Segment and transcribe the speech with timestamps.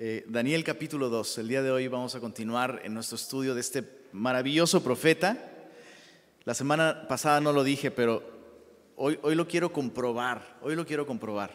[0.00, 1.38] Eh, Daniel capítulo 2.
[1.38, 3.82] El día de hoy vamos a continuar en nuestro estudio de este
[4.12, 5.36] maravilloso profeta.
[6.44, 8.22] La semana pasada no lo dije, pero
[8.94, 10.56] hoy, hoy lo quiero comprobar.
[10.62, 11.50] Hoy lo quiero comprobar.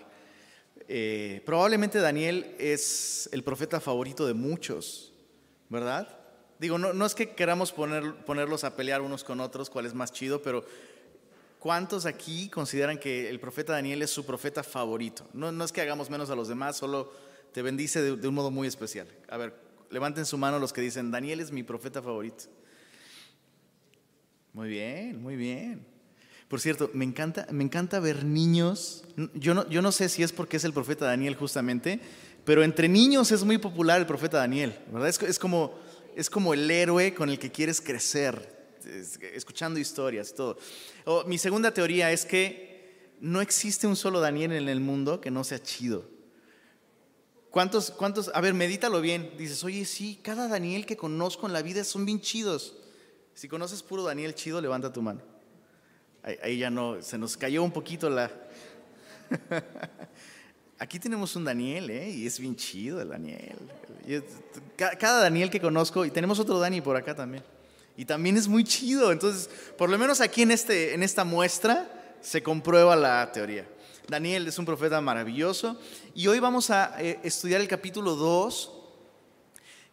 [0.89, 5.13] Eh, probablemente Daniel es el profeta favorito de muchos,
[5.69, 6.09] ¿verdad?
[6.59, 9.93] Digo, no, no es que queramos poner, ponerlos a pelear unos con otros, cuál es
[9.93, 10.65] más chido, pero
[11.59, 15.25] ¿cuántos aquí consideran que el profeta Daniel es su profeta favorito?
[15.31, 17.09] No, no es que hagamos menos a los demás, solo
[17.53, 19.07] te bendice de, un modo muy especial.
[19.29, 19.55] A ver,
[19.89, 22.45] levanten su mano los que dicen, Daniel es mi profeta favorito.
[24.53, 25.85] Muy bien, muy bien.
[26.47, 29.03] Por cierto, me encanta, me encanta ver niños.
[29.33, 31.99] Yo no, yo no sé si es porque es el profeta Daniel justamente,
[32.43, 35.09] pero entre niños es muy popular el profeta Daniel, ¿verdad?
[35.09, 35.79] Es, como,
[36.15, 38.77] es como el héroe con el que quieres crecer,
[39.33, 40.57] escuchando historias y todo.
[41.25, 45.43] mi segunda teoría es que no existe un solo Daniel en el mundo que no
[45.43, 46.12] sea chido.
[47.53, 49.29] ¿Cuántos, cuántos, a ver, medítalo bien.
[49.37, 52.73] Dices, oye, sí, cada Daniel que conozco en la vida son bien chidos.
[53.35, 55.21] Si conoces puro Daniel chido, levanta tu mano.
[56.23, 58.31] Ahí, ya no, se nos cayó un poquito la...
[60.79, 62.09] Aquí tenemos un Daniel, ¿eh?
[62.09, 63.59] Y es bien chido el Daniel.
[64.75, 67.43] Cada Daniel que conozco, y tenemos otro Dani por acá también.
[67.95, 69.11] Y también es muy chido.
[69.11, 69.47] Entonces,
[69.77, 73.67] por lo menos aquí en, este, en esta muestra se comprueba la teoría.
[74.07, 75.79] Daniel es un profeta maravilloso
[76.13, 78.71] y hoy vamos a eh, estudiar el capítulo 2,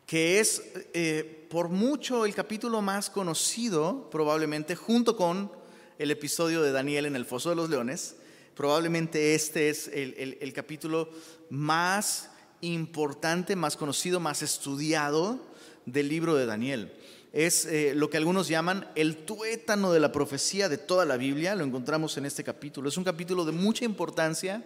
[0.07, 5.53] que es eh, por mucho el capítulo más conocido, probablemente, junto con
[5.99, 8.17] el episodio de Daniel en el Foso de los Leones.
[8.57, 11.09] Probablemente este es el capítulo
[11.49, 15.41] más importante, más conocido, más estudiado
[15.87, 16.93] del libro de Daniel
[17.33, 21.55] es eh, lo que algunos llaman el tuétano de la profecía de toda la Biblia,
[21.55, 22.89] lo encontramos en este capítulo.
[22.89, 24.65] Es un capítulo de mucha importancia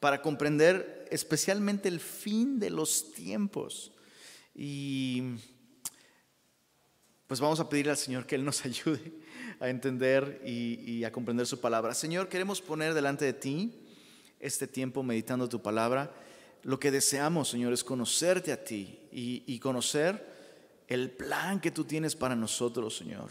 [0.00, 3.92] para comprender especialmente el fin de los tiempos.
[4.52, 5.22] Y
[7.28, 9.12] pues vamos a pedir al Señor que Él nos ayude
[9.60, 11.94] a entender y, a comprender su palabra.
[11.94, 13.86] Señor, queremos poner delante de ti
[14.40, 16.12] este tiempo meditando tu palabra.
[16.64, 20.31] Lo que deseamos, Señor, es conocerte a ti y conocer
[20.92, 23.30] el plan que tú tienes para nosotros, Señor.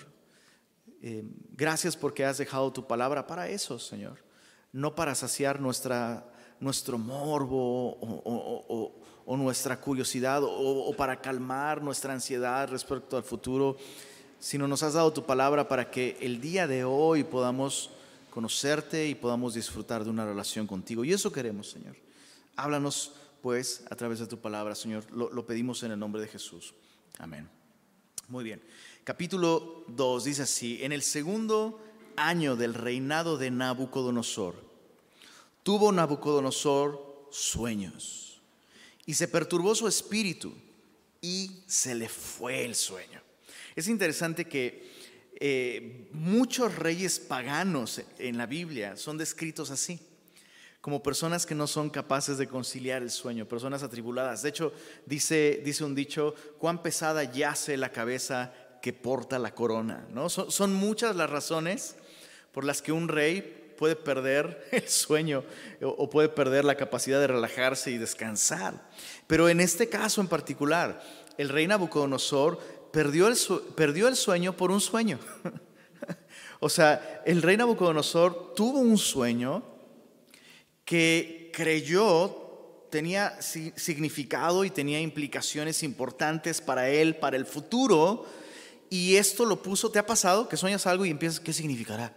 [1.01, 4.23] Eh, gracias porque has dejado tu palabra para eso, Señor.
[4.71, 6.25] No para saciar nuestra,
[6.59, 13.77] nuestro morbo o, nuestra curiosidad o, para calmar nuestra ansiedad respecto al futuro,
[14.39, 17.91] sino nos has dado tu palabra para que el día de hoy podamos
[18.29, 21.03] conocerte y podamos disfrutar de una relación contigo.
[21.03, 21.95] Y eso queremos, Señor.
[22.55, 25.09] Háblanos, pues, a través de tu palabra, Señor.
[25.11, 26.73] lo pedimos en el nombre de Jesús.
[27.17, 27.49] Amén.
[28.27, 28.61] Muy bien.
[29.03, 31.79] Capítulo 2 dice así, en el segundo
[32.15, 34.55] año del reinado de Nabucodonosor,
[35.63, 38.41] tuvo Nabucodonosor sueños
[39.05, 40.53] y se perturbó su espíritu
[41.21, 43.21] y se le fue el sueño.
[43.75, 44.91] Es interesante que
[45.39, 49.99] eh, muchos reyes paganos en la Biblia son descritos así
[50.81, 54.41] como personas que no son capaces de conciliar el sueño, personas atribuladas.
[54.41, 54.73] De hecho,
[55.05, 60.07] dice, dice un dicho, cuán pesada yace la cabeza que porta la corona.
[60.11, 60.27] ¿no?
[60.27, 61.95] Son, muchas las razones
[62.51, 65.43] por las que un rey puede perder el sueño
[65.81, 68.89] o puede perder la capacidad de relajarse y descansar.
[69.27, 71.01] Pero en este caso en particular,
[71.37, 72.59] el rey Nabucodonosor
[72.91, 73.37] perdió el,
[73.75, 75.19] perdió el sueño por un sueño.
[76.59, 79.70] o sea, el rey Nabucodonosor tuvo un sueño
[80.91, 88.25] que creyó tenía significado y tenía implicaciones importantes para él, para el futuro,
[88.89, 92.13] y esto lo puso, ¿te ha pasado que sueñas algo y empiezas, ¿qué significará?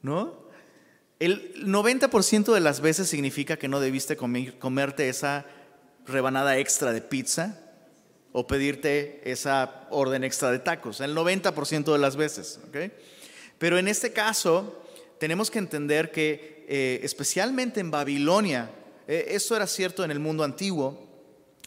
[0.00, 0.46] ¿No?
[1.18, 5.44] El 90% de las veces significa que no debiste comerte esa
[6.06, 7.60] rebanada extra de pizza
[8.32, 12.90] o pedirte esa orden extra de tacos, el 90% de las veces, ¿ok?
[13.58, 14.86] Pero en este caso
[15.18, 18.70] tenemos que entender que eh, especialmente en Babilonia,
[19.08, 21.04] eh, esto era cierto en el mundo antiguo,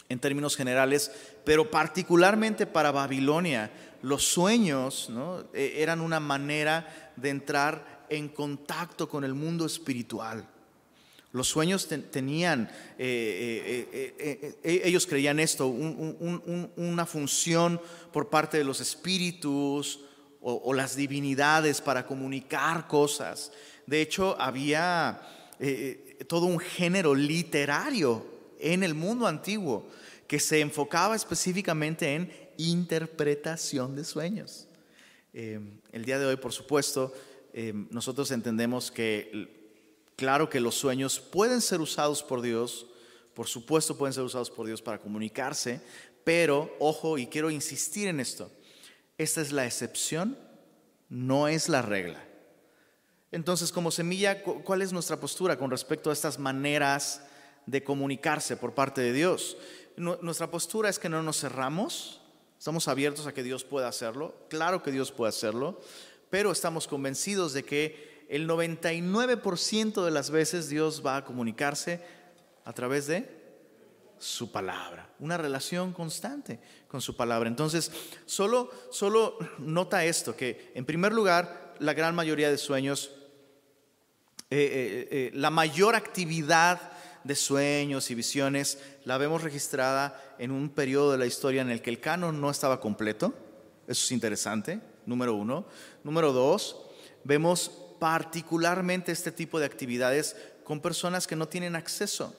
[0.08, 1.12] en términos generales,
[1.44, 3.70] pero particularmente para Babilonia,
[4.02, 5.12] los sueños
[5.54, 10.48] eh, eran una manera de entrar en contacto con el mundo espiritual.
[11.34, 12.72] Los sueños tenían,
[14.64, 17.82] ellos creían esto, una función
[18.14, 20.00] por parte de los espíritus
[20.40, 23.52] o las divinidades para comunicar cosas.
[23.86, 25.22] De hecho, había
[25.60, 28.26] eh, eh, todo un género literario
[28.60, 29.88] en el mundo antiguo
[30.28, 34.68] que se enfocaba específicamente en interpretación de sueños.
[35.34, 35.60] Eh,
[35.92, 37.14] el día de hoy, por supuesto,
[37.92, 39.76] nosotros entendemos que,
[40.16, 42.88] claro que los sueños pueden ser usados por Dios
[43.34, 45.82] por supuesto pueden ser usados por Dios para comunicarse,
[46.24, 48.52] pero ojo, y quiero insistir en esto,
[49.18, 50.38] esta es la excepción,
[51.10, 52.24] no es la regla.
[53.34, 57.24] Entonces, como semilla, ¿cuál es nuestra postura con respecto a estas maneras
[57.66, 59.58] de comunicarse por parte de Dios?
[59.98, 62.22] Nuestra postura es que no nos cerramos,
[62.60, 65.82] estamos abiertos a que Dios pueda hacerlo, claro que Dios puede hacerlo,
[66.30, 72.02] pero estamos convencidos de que el 99% de las veces Dios va a comunicarse
[72.66, 73.42] a través de
[74.20, 77.50] su palabra, una relación constante con su palabra.
[77.50, 77.92] Entonces,
[78.28, 83.10] solo, solo nota esto, que en primer lugar, la gran mayoría de sueños,
[84.56, 86.80] eh, eh, eh, la mayor actividad
[87.24, 91.82] de sueños y visiones la vemos registrada en un periodo de la historia en el
[91.82, 93.34] que el canon no estaba completo.
[93.88, 95.66] Eso es interesante, número uno.
[96.04, 96.78] Número dos,
[97.24, 102.36] vemos particularmente este tipo de actividades con personas que no tienen acceso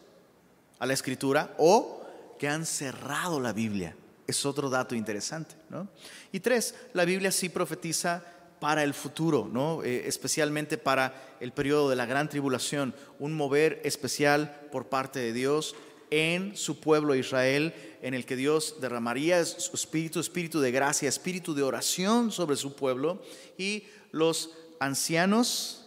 [0.78, 2.06] a la escritura o
[2.38, 3.96] que han cerrado la Biblia.
[4.28, 5.56] Es otro dato interesante.
[5.69, 5.88] ¿no?
[6.31, 8.22] Y tres, la Biblia sí profetiza
[8.64, 9.82] para el futuro, ¿no?
[9.82, 15.34] Eh, especialmente para el periodo de la gran tribulación, un mover especial por parte de
[15.34, 15.76] Dios
[16.11, 21.52] en su pueblo Israel, en el que Dios derramaría su espíritu, espíritu de gracia, espíritu
[21.52, 23.20] de oración sobre su pueblo,
[23.58, 25.84] y los ancianos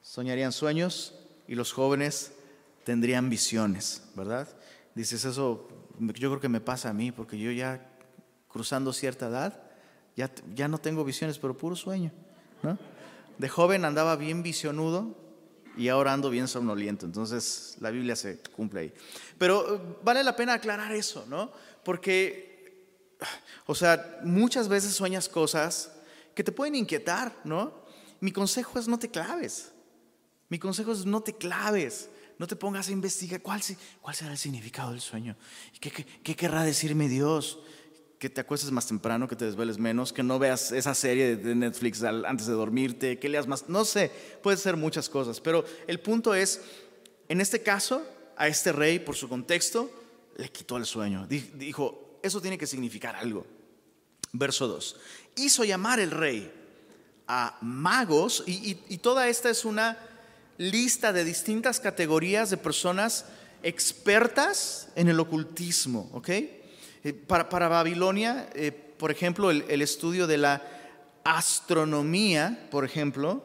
[0.00, 1.12] soñarían sueños
[1.46, 2.32] y los jóvenes
[2.84, 4.48] tendrían visiones, ¿verdad?
[4.94, 5.68] Dices, eso
[5.98, 7.86] yo creo que me pasa a mí, porque yo ya
[8.48, 9.71] cruzando cierta edad,
[10.16, 12.12] ya, ya no tengo visiones, pero puro sueño.
[13.38, 15.16] De joven andaba bien visionudo
[15.76, 18.94] y ahora ando bien somnoliento, entonces la Biblia se cumple ahí.
[19.38, 21.50] Pero eh, vale la pena aclarar eso, ¿no?
[21.82, 23.16] Porque,
[23.66, 25.92] o sea, muchas veces sueñas cosas
[26.34, 27.82] que te pueden inquietar, ¿no?
[28.20, 29.72] Mi consejo es no te claves.
[30.48, 32.08] Mi consejo es no te claves.
[32.38, 33.60] No te pongas a investigar cuál,
[34.00, 35.36] cuál será el significado del sueño.
[35.80, 37.60] ¿Qué, qué, querrá decirme Dios?
[38.22, 41.56] Que te acuestes más temprano, que te desveles menos, que no veas esa serie de
[41.56, 43.68] Netflix antes de dormirte, que leas más.
[43.68, 44.12] No sé,
[44.44, 45.40] puede ser muchas cosas.
[45.40, 46.60] Pero el punto es,
[47.28, 49.90] en este caso, a este rey, por su contexto,
[50.36, 51.26] le quitó el sueño.
[51.26, 53.44] Dijo, eso tiene que significar algo.
[54.30, 54.96] Verso 2.
[55.34, 56.48] Hizo llamar el rey
[57.26, 59.98] a magos y toda esta es una
[60.58, 63.24] lista de distintas categorías de personas
[63.64, 66.30] expertas en el ocultismo, ¿ok?
[67.04, 70.62] Eh, para, Babilonia, eh, por ejemplo, el, estudio de la
[71.24, 73.42] astronomía, por ejemplo,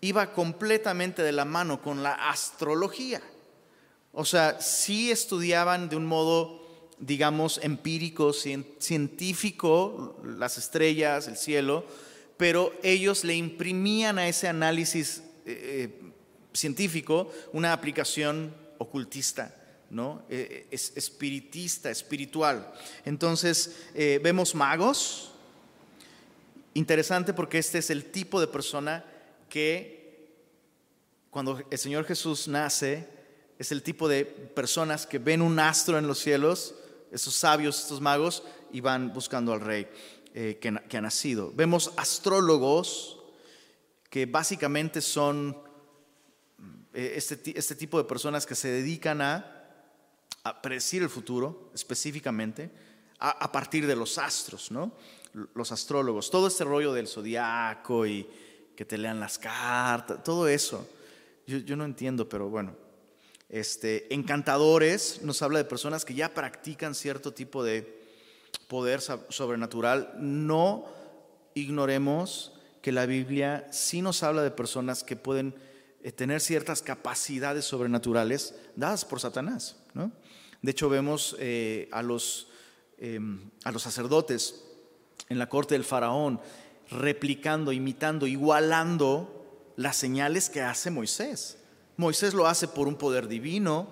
[0.00, 3.20] iba completamente de la mano con la astrología.
[4.12, 6.62] O sea, sí estudiaban de un modo,
[6.98, 11.84] digamos, empírico, científico, las estrellas, el cielo,
[12.38, 16.00] pero ellos le imprimían a ese análisis eh,
[16.54, 19.54] científico una aplicación ocultista,
[19.90, 20.22] ¿no?
[20.28, 22.72] Eh, es espiritista, espiritual.
[23.04, 25.32] Entonces, eh, vemos magos.
[26.74, 29.04] Interesante porque este es el tipo de persona
[29.48, 29.96] que
[31.30, 33.08] cuando el Señor Jesús nace,
[33.58, 36.74] es el tipo de personas que ven un astro en los cielos,
[37.10, 38.42] esos sabios, estos magos,
[38.72, 39.88] y van buscando al rey
[40.34, 41.52] eh, que, que ha nacido.
[41.54, 43.18] Vemos astrólogos
[44.10, 45.56] que básicamente son
[46.92, 49.55] eh, este, este, tipo de personas que se dedican a,
[50.62, 52.70] predecir el futuro específicamente
[53.18, 54.92] a, partir de los astros, ¿no?
[55.54, 58.26] Los astrólogos, todo este rollo del zodiaco y
[58.74, 60.86] que te lean las cartas, todo eso.
[61.46, 62.74] Yo, no entiendo, pero bueno.
[63.48, 68.04] Este, encantadores nos habla de personas que ya practican cierto tipo de
[68.68, 70.14] poder sobrenatural.
[70.18, 70.84] No
[71.54, 75.54] ignoremos que la Biblia sí nos habla de personas que pueden
[76.02, 79.76] eh, tener ciertas capacidades sobrenaturales dadas por Satanás.
[79.94, 80.12] ¿no?
[80.66, 82.48] De hecho, vemos eh, a, los,
[82.98, 84.64] em, a los sacerdotes
[85.28, 86.40] en la corte del faraón
[86.90, 91.58] replicando, imitando, igualando las señales que hace Moisés.
[91.96, 93.86] Moisés lo hace por un poder divino,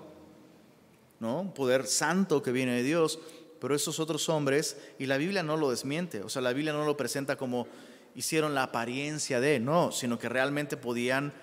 [1.20, 1.42] ¿no?
[1.42, 3.20] un poder santo que viene de Dios,
[3.60, 6.84] pero esos otros hombres, y la Biblia no lo desmiente, o sea, la Biblia no
[6.84, 7.68] lo presenta como
[8.16, 11.34] hicieron la apariencia de, no, sino que realmente podían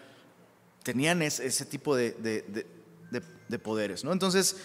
[0.83, 2.11] tenían ese, tipo de,
[3.63, 4.03] poderes.
[4.03, 4.11] ¿no?
[4.11, 4.57] Entonces,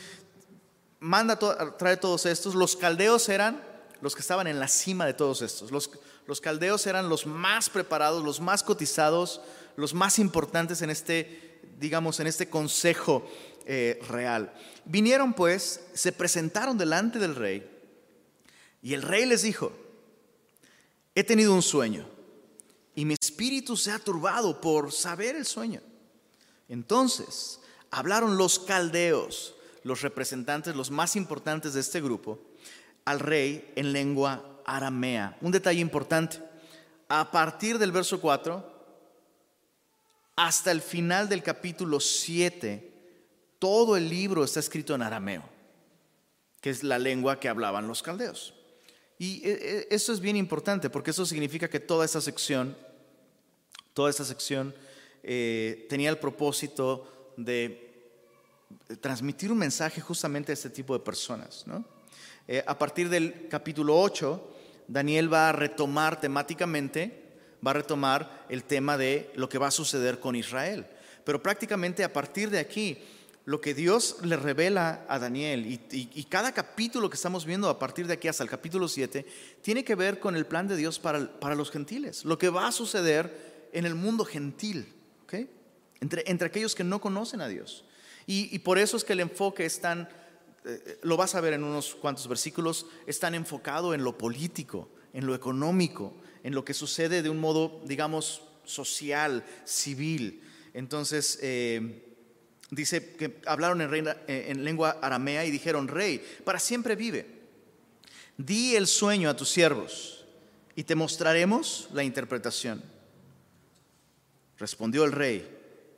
[1.06, 1.38] manda,
[1.78, 2.54] trae todos estos.
[2.54, 3.62] Los caldeos eran
[4.00, 5.70] los que estaban en la cima de todos estos.
[5.70, 5.90] Los,
[6.26, 9.40] los caldeos eran los más preparados, los más cotizados,
[9.76, 13.26] los más importantes en este, digamos, en este consejo
[13.66, 14.52] eh, real.
[14.84, 17.68] Vinieron pues, se presentaron delante del rey
[18.82, 19.72] y el rey les dijo,
[21.14, 22.08] he tenido un sueño
[22.94, 25.80] y mi espíritu se ha turbado por saber el sueño.
[26.68, 27.60] Entonces
[27.90, 29.55] hablaron los caldeos,
[29.87, 32.40] los representantes, los más importantes de este grupo,
[33.05, 35.38] al rey en lengua aramea.
[35.40, 36.43] Un detalle importante,
[37.09, 38.75] a partir del verso 4
[40.35, 42.93] hasta el final del capítulo 7,
[43.61, 45.45] todo el libro está escrito en arameo,
[46.61, 48.55] que es la lengua que hablaban los caldeos.
[49.19, 52.76] Y eh, eh, eso es bien importante porque eso significa que toda esa sección,
[53.95, 54.75] toda esa sección
[55.23, 57.86] eh, tenía el propósito de
[59.00, 61.64] transmitir un mensaje justamente a este tipo de personas.
[62.66, 64.54] a partir del capítulo 8,
[64.88, 67.23] Daniel va a retomar temáticamente,
[67.64, 70.87] va a retomar el tema de lo que va a suceder con Israel.
[71.25, 72.99] Pero prácticamente a partir de aquí,
[73.47, 78.09] lo que Dios le revela a Daniel y, cada capítulo que estamos viendo a partir
[78.09, 79.25] de aquí hasta el capítulo 7
[79.62, 82.73] tiene que ver con el plan de Dios para, los gentiles, lo que va a
[82.73, 84.92] suceder en el mundo gentil,
[86.00, 87.86] entre, entre aquellos que no conocen a Dios.
[88.26, 90.09] Y, por eso es que el enfoque es tan,
[90.64, 94.88] eh, lo vas a ver en unos cuantos versículos, es tan enfocado en lo político,
[95.12, 100.42] en lo económico, en lo que sucede de un modo, digamos, social, civil.
[100.75, 102.02] Entonces, eh,
[102.71, 107.26] Dice que hablaron eh, en, lengua aramea y dijeron, rey, para siempre vive.
[108.37, 110.25] Di el sueño a tus siervos
[110.75, 112.83] y te mostraremos la interpretación.
[114.59, 115.55] Respondió el rey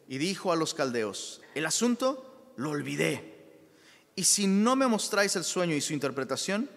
[0.08, 3.36] y dijo a los caldeos, el asunto lo olvidé.
[4.16, 6.68] Y si no me mostráis el sueño y su interpretación,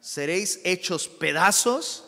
[0.00, 2.06] seréis hechos pedazos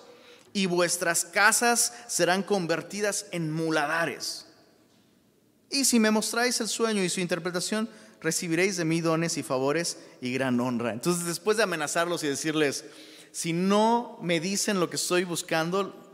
[0.52, 4.47] y vuestras casas serán convertidas en muladares.
[5.71, 7.88] Y si me mostráis el sueño y su interpretación,
[8.21, 10.93] recibiréis de mí dones y favores y gran honra.
[10.93, 12.85] Entonces, después de amenazarlos y decirles,
[13.31, 16.12] si no me dicen lo que estoy buscando,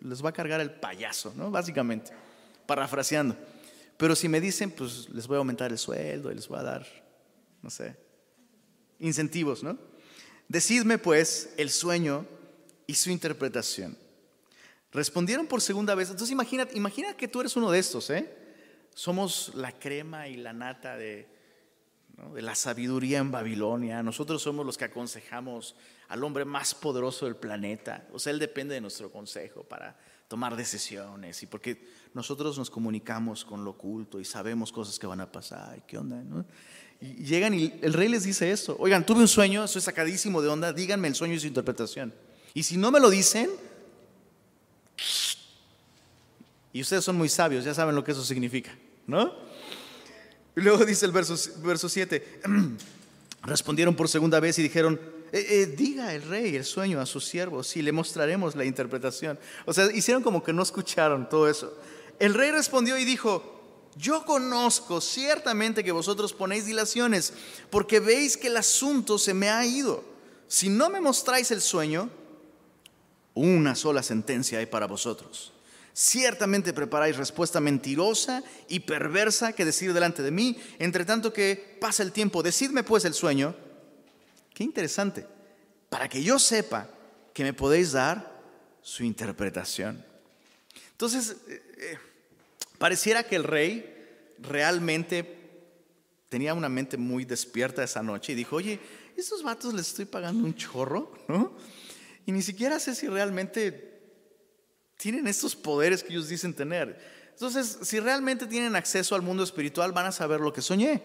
[0.00, 1.50] les va a cargar el payaso, ¿no?
[1.50, 2.12] Básicamente,
[2.66, 3.36] parafraseando.
[3.96, 6.62] Pero si me dicen, pues les voy a aumentar el sueldo y les voy a
[6.62, 6.86] dar,
[7.62, 7.96] no sé,
[8.98, 9.78] incentivos, ¿no?
[10.48, 12.26] Decidme pues el sueño
[12.86, 13.96] y su interpretación.
[14.92, 16.10] Respondieron por segunda vez.
[16.10, 18.32] Entonces imagina, imagina que tú eres uno de estos, ¿eh?
[18.94, 21.26] Somos la crema y la nata de,
[22.34, 24.02] de la sabiduría en Babilonia.
[24.02, 25.74] Nosotros somos los que aconsejamos
[26.08, 28.06] al hombre más poderoso del planeta.
[28.12, 33.44] O sea, él depende de nuestro consejo para tomar decisiones y porque nosotros nos comunicamos
[33.44, 35.84] con lo oculto y sabemos cosas que van a pasar.
[35.86, 36.22] ¿Qué onda?
[36.98, 38.74] Llegan y el rey les dice eso.
[38.80, 42.14] Oigan, tuve un sueño, estoy sacadísimo de onda, díganme el sueño y su interpretación.
[42.54, 43.50] Y si no me lo dicen,
[46.72, 48.74] y ustedes son muy sabios, ya saben lo que eso significa,
[49.06, 49.34] ¿no?
[50.54, 52.40] Luego dice el verso, verso 7,
[53.42, 54.98] respondieron por segunda vez y dijeron,
[55.32, 59.38] eh, eh, diga el rey el sueño a sus siervos y le mostraremos la interpretación.
[59.66, 61.76] O sea, hicieron como que no escucharon todo eso.
[62.18, 67.32] El rey respondió y dijo, yo conozco ciertamente que vosotros ponéis dilaciones
[67.70, 70.04] porque veis que el asunto se me ha ido.
[70.48, 72.10] Si no me mostráis el sueño,
[73.34, 75.52] una sola sentencia hay para vosotros
[75.98, 82.02] Ciertamente preparáis respuesta mentirosa y perversa que decir delante de mí, entre tanto que pasa
[82.02, 82.42] el tiempo.
[82.42, 83.56] Decidme pues el sueño.
[84.52, 85.26] Qué interesante.
[85.88, 86.90] Para que yo sepa
[87.32, 88.30] que me podéis dar
[88.82, 90.04] su interpretación.
[90.96, 91.98] Entonces, eh, eh,
[92.78, 93.84] pareciera que el rey
[94.38, 95.36] realmente
[96.30, 98.80] tenía una mente muy despierta esa noche y dijo, oye,
[99.14, 101.52] estos vatos les estoy pagando un chorro, ¿no?
[102.24, 104.00] Y ni siquiera sé si realmente
[104.96, 106.98] tienen estos poderes que ellos dicen tener.
[107.32, 111.02] Entonces, si realmente tienen acceso al mundo espiritual, van a saber lo que soñé.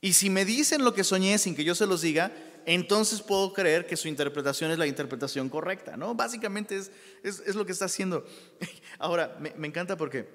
[0.00, 2.32] Y si me dicen lo que soñé sin que yo se los diga,
[2.74, 6.14] entonces puedo creer que su interpretación es la interpretación correcta, ¿no?
[6.14, 6.90] Básicamente es,
[7.22, 8.24] es, lo que está haciendo.
[8.98, 10.28] Ahora, me, me, encanta porque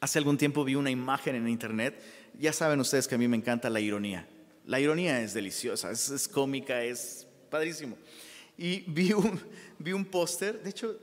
[0.00, 2.00] hace algún tiempo vi una imagen en internet.
[2.38, 4.28] Ya saben ustedes que a mí me encanta la ironía.
[4.66, 7.96] La ironía es deliciosa, es, es cómica, es padrísimo.
[8.58, 9.40] Y vi un,
[9.78, 10.98] vi un póster, de hecho,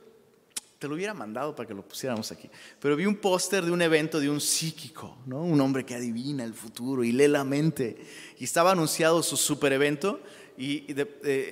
[0.83, 2.49] te lo hubiera mandado para que lo pusiéramos aquí,
[2.81, 5.41] pero vi un póster de un evento de un psíquico, ¿no?
[5.41, 7.95] un hombre que adivina el futuro y lee la mente.
[8.37, 10.19] Y estaba anunciado su super evento
[10.57, 10.85] y,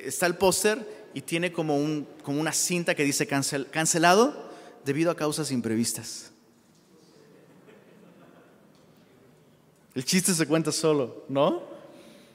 [0.05, 4.51] está el póster y tiene como, un, como una cinta que dice cancelado
[4.85, 6.31] debido a causas imprevistas.
[9.93, 11.63] El chiste se cuenta solo, ¿no?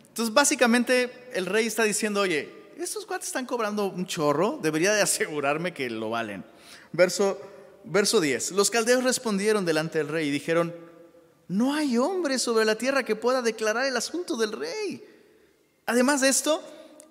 [0.08, 5.02] Entonces básicamente el rey está diciendo, oye, estos cuates están cobrando un chorro, debería de
[5.02, 6.44] asegurarme que lo valen.
[6.92, 7.40] Verso,
[7.85, 8.52] verso 10.
[8.52, 10.75] Los caldeos respondieron delante del rey y dijeron,
[11.49, 15.04] no hay hombre sobre la tierra que pueda declarar el asunto del rey.
[15.86, 16.62] Además de esto,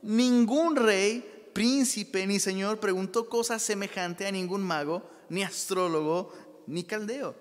[0.01, 6.34] ningún rey, príncipe ni señor preguntó cosa semejante a ningún mago, ni astrólogo,
[6.67, 7.36] ni caldeo.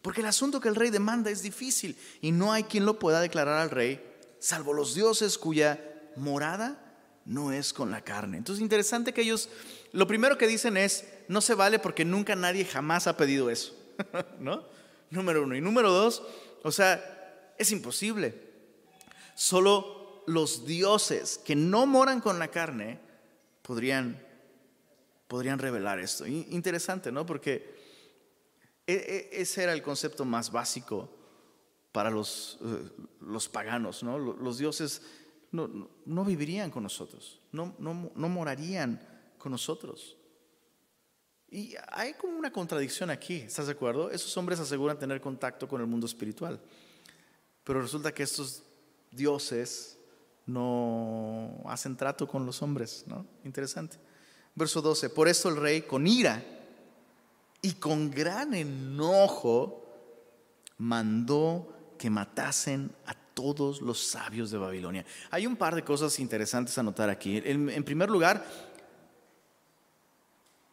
[0.00, 3.20] Porque el asunto que el rey demanda es difícil y no hay quien lo pueda
[3.20, 4.00] declarar al rey,
[4.38, 5.80] salvo los dioses cuya
[6.16, 6.80] morada
[7.24, 8.36] no es con la carne.
[8.36, 9.48] Entonces, interesante que ellos,
[9.92, 13.74] lo primero que dicen es, no se vale porque nunca nadie jamás ha pedido eso,
[14.38, 14.64] ¿no?
[15.10, 15.56] Número uno.
[15.56, 16.22] Y número dos,
[16.62, 18.40] o sea, es imposible.
[19.34, 23.00] Solo los dioses que no moran con la carne
[23.62, 24.22] podrían,
[25.28, 26.26] podrían revelar esto.
[26.26, 27.26] Interesante, ¿no?
[27.26, 27.74] Porque
[28.86, 28.94] e,
[29.32, 31.08] e, ese era el concepto más básico
[31.92, 32.90] para los, eh,
[33.20, 34.18] los paganos, ¿no?
[34.18, 35.00] Los dioses
[35.54, 39.00] no, vivirían con nosotros, no, no, morarían
[39.38, 40.16] con nosotros.
[41.48, 44.10] Y hay como una contradicción aquí, ¿estás de acuerdo?
[44.10, 46.60] Esos hombres aseguran tener contacto con el mundo espiritual,
[47.62, 48.64] pero resulta que estos
[49.12, 49.93] dioses
[50.46, 53.26] no hacen trato con los hombres, ¿no?
[53.44, 53.96] Interesante.
[54.54, 56.42] Verso 12, por eso el rey con ira
[57.60, 59.84] y con gran enojo
[60.78, 65.04] mandó que matasen a todos los sabios de Babilonia.
[65.30, 67.42] Hay un par de cosas interesantes a notar aquí.
[67.44, 68.46] En, primer lugar,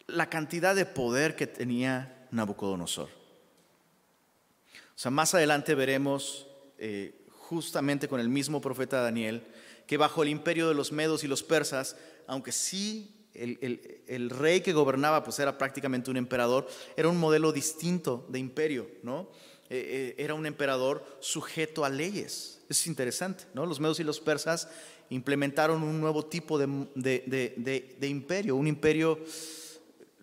[0.07, 3.09] la cantidad de poder que tenía Nabucodonosor.
[3.09, 6.47] O sea, más adelante veremos,
[6.77, 9.47] eh, justamente con el mismo profeta Daniel,
[9.91, 14.71] que bajo el imperio de los medos y los persas, aunque sí el, rey que
[14.71, 19.27] gobernaba pues era prácticamente un emperador, era un modelo distinto de imperio, ¿no?
[19.69, 22.61] Eh, eh, era un emperador sujeto a leyes.
[22.69, 23.65] Es interesante, ¿no?
[23.65, 24.69] Los medos y los persas
[25.09, 26.63] implementaron un nuevo tipo de,
[28.03, 29.19] imperio, un imperio,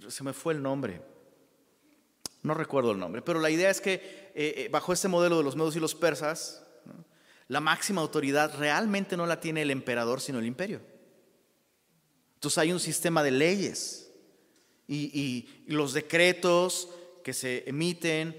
[0.08, 1.02] se me fue el nombre,
[2.42, 5.56] no recuerdo el nombre, pero la idea es que eh, bajo este modelo de los
[5.56, 6.64] medos y los persas,
[7.48, 10.80] la máxima autoridad realmente no la tiene el emperador, sino el imperio.
[12.34, 14.10] Entonces hay un sistema de leyes
[14.86, 16.88] y los decretos
[17.22, 18.34] que se emiten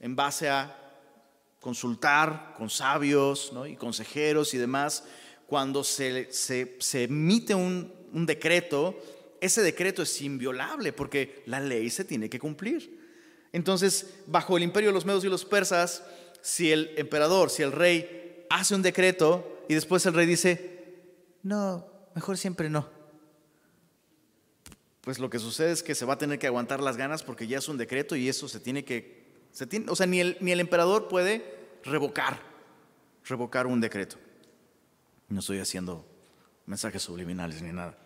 [0.00, 0.84] en base a
[1.64, 5.02] consultar con sabios y consejeros y demás,
[5.46, 6.28] cuando se,
[6.92, 7.90] emite un,
[8.26, 9.00] decreto,
[9.40, 13.00] ese decreto es inviolable porque la ley se tiene que cumplir.
[13.50, 16.04] Entonces, bajo el imperio de los medos y los persas,
[16.42, 18.23] si el emperador, si el rey
[18.54, 21.02] hace un decreto y después el rey dice,
[21.42, 22.88] no, mejor siempre no.
[25.00, 27.46] Pues lo que sucede es que se va a tener que aguantar las ganas porque
[27.46, 29.24] ya es un decreto y eso se tiene que
[29.88, 32.40] o sea, ni el, ni el emperador puede revocar,
[33.24, 34.16] revocar un decreto.
[35.28, 36.04] No estoy haciendo
[36.66, 37.96] mensajes subliminales ni nada,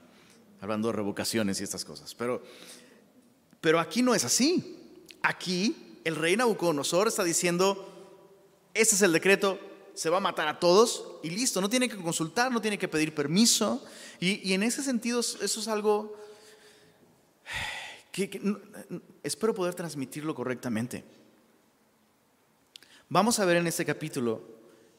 [0.60, 2.14] hablando de revocaciones y estas cosas.
[2.14, 2.42] Pero,
[3.60, 4.76] pero aquí no es así.
[5.22, 9.58] Aquí el rey Nabucodonosor está diciendo, este es el decreto,
[9.98, 12.86] se va a matar a todos y listo, no tiene que consultar, no tiene que
[12.86, 13.84] pedir permiso.
[14.20, 16.16] Y, en ese sentido eso es algo
[18.12, 18.40] que
[19.24, 21.04] espero poder transmitirlo correctamente.
[23.08, 24.40] Vamos a ver en este capítulo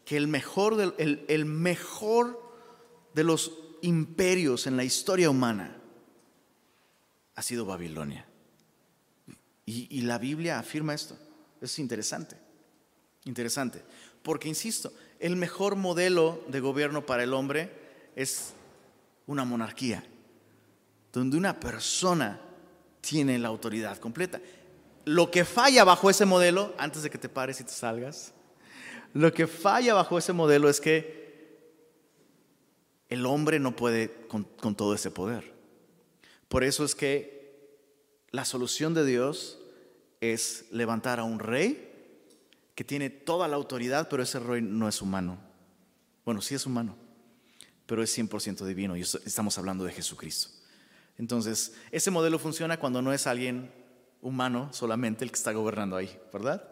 [0.04, 2.54] que el mejor, el, mejor
[3.14, 5.78] de los imperios en la historia humana
[7.36, 8.28] ha sido Babilonia.
[9.66, 11.18] Y, la Biblia afirma esto.
[11.62, 12.36] Es interesante,
[13.24, 13.82] interesante.
[14.24, 17.72] Porque, insisto, el mejor modelo de gobierno para el hombre
[18.16, 18.54] es
[19.28, 20.04] una monarquía,
[21.14, 22.42] donde una persona
[23.02, 24.42] tiene la autoridad completa.
[25.06, 28.34] Lo que falla bajo ese modelo, antes de que te pares y te salgas,
[29.14, 31.20] lo que falla bajo ese modelo es que
[33.10, 35.54] el hombre no puede con, todo ese poder.
[36.48, 37.40] Por eso es que
[38.32, 39.60] la solución de Dios
[40.22, 41.89] es levantar a un rey
[42.80, 45.38] que tiene toda la autoridad, pero ese rey no es humano.
[46.24, 46.96] Bueno, sí es humano,
[47.86, 50.48] pero es 100% divino y estamos hablando de Jesucristo.
[51.18, 53.70] Entonces, ese modelo funciona cuando no es alguien
[54.22, 56.72] humano solamente el que está gobernando ahí, ¿verdad?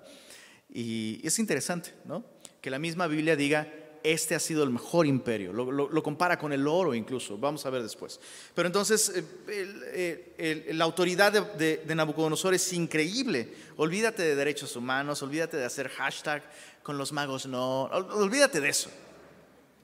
[0.69, 2.23] Y es interesante, ¿no?
[2.61, 3.67] Que la misma Biblia diga,
[4.03, 7.83] este ha sido el mejor imperio, lo, compara con el oro incluso, vamos a ver
[7.83, 8.19] después.
[8.53, 9.11] Pero entonces,
[9.47, 13.53] eh, la autoridad de, Nabucodonosor es increíble.
[13.77, 16.43] Olvídate de derechos humanos, olvídate de hacer hashtag
[16.83, 18.89] con los magos, no, olvídate de eso.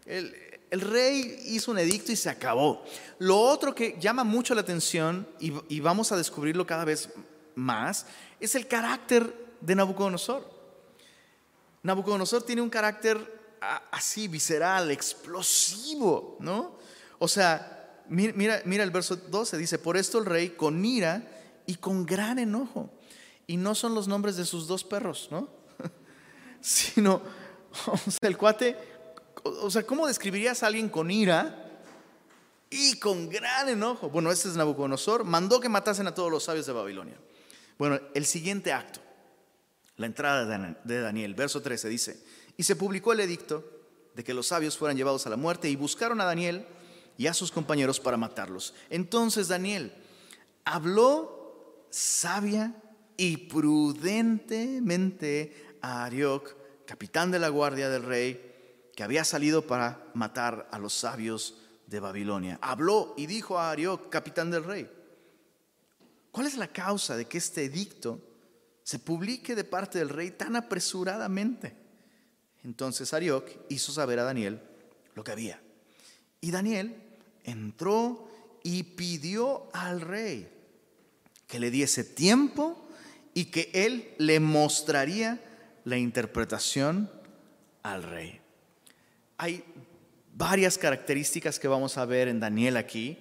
[0.05, 0.35] El,
[0.71, 2.83] rey hizo un edicto y se acabó.
[3.19, 7.09] Lo otro que llama mucho la atención, y vamos a descubrirlo cada vez
[7.55, 8.05] más
[8.39, 10.49] es el carácter de Nabucodonosor.
[11.83, 13.42] Nabucodonosor tiene un carácter
[13.91, 16.77] así, visceral, explosivo, ¿no?
[17.19, 21.27] O sea, mira, mira el verso 12, dice, por esto el rey con ira
[21.65, 22.89] y con gran enojo.
[23.47, 25.49] Y no son los nombres de sus dos perros, ¿no?
[26.61, 27.21] Sino,
[27.85, 28.77] o sea, el cuate,
[29.43, 31.81] o sea, ¿cómo describirías a alguien con ira
[32.69, 34.09] y con gran enojo?
[34.09, 37.17] Bueno, este es Nabucodonosor, mandó que matasen a todos los sabios de Babilonia.
[37.77, 39.01] Bueno, el siguiente acto,
[39.97, 40.45] La entrada
[40.83, 42.23] de Daniel, verso 13 dice,
[42.57, 43.63] y se publicó el edicto
[44.15, 46.65] de que los sabios fueran llevados a la muerte y buscaron a Daniel
[47.17, 48.73] y a sus compañeros para matarlos.
[48.89, 49.93] Entonces Daniel
[50.65, 52.75] habló sabia
[53.17, 58.51] y prudentemente a Arioc, capitán de la guardia del rey,
[58.95, 62.57] que había salido para matar a los sabios de Babilonia.
[62.61, 64.89] Habló y dijo a Arioc, capitán del rey,
[66.31, 68.19] ¿cuál es la causa de que este edicto
[68.83, 71.82] se publique de parte del rey tan apresuradamente?
[72.63, 74.61] Entonces Arioc hizo saber a Daniel
[75.15, 75.61] lo que había.
[76.41, 76.95] Y Daniel
[77.43, 78.29] entró
[78.63, 80.49] y pidió al rey
[81.47, 82.87] que le diese tiempo
[83.33, 85.39] y que él le mostraría
[85.83, 87.11] la interpretación
[87.83, 88.39] al rey.
[89.37, 89.63] Hay
[90.33, 93.19] varias características que vamos a ver en Daniel aquí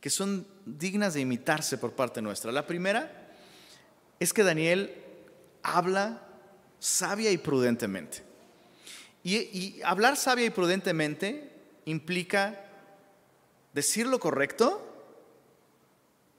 [0.00, 2.50] que son dignas de imitarse por parte nuestra.
[2.50, 3.30] La primera
[4.18, 4.92] es que Daniel
[5.62, 6.26] habla
[6.80, 8.31] sabia y prudentemente.
[9.24, 11.52] Y, hablar sabia y prudentemente
[11.84, 12.64] implica
[13.72, 14.88] decir lo correcto,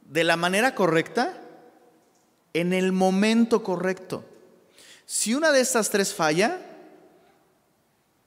[0.01, 1.39] de la manera correcta,
[2.53, 4.25] en el momento correcto.
[5.05, 6.59] Si una de estas tres falla,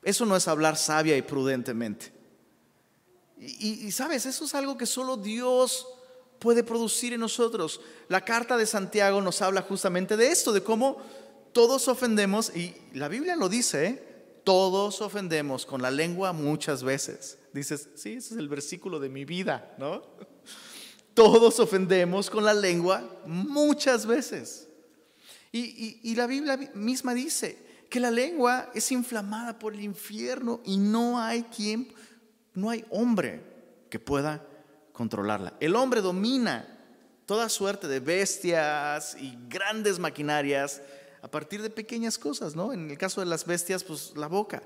[0.03, 2.13] eso no es hablar sabia y prudentemente.
[3.39, 5.87] Y, y, sabes, eso es algo que solo Dios
[6.39, 7.81] puede producir en nosotros.
[8.09, 10.97] La carta de Santiago nos habla justamente de esto, de cómo
[11.53, 14.06] todos ofendemos, y la Biblia lo dice, ¿eh?
[14.47, 17.37] Todos ofendemos con la lengua muchas veces.
[17.53, 20.05] Dices, sí, ese es el versículo de mi vida, ¿no?
[21.15, 24.69] Todos ofendemos con la lengua muchas veces.
[25.51, 27.59] Y, y, la Biblia misma dice
[27.91, 31.93] que la lengua es inflamada por el infierno y no hay quien,
[32.55, 33.43] no hay hombre
[33.91, 34.47] que pueda
[34.93, 35.55] controlarla.
[35.59, 36.69] El hombre domina
[37.27, 40.83] toda suerte de bestias y grandes maquinarias
[41.27, 42.73] a partir de pequeñas cosas, ¿no?
[42.73, 44.63] En el caso de las bestias, pues la boca.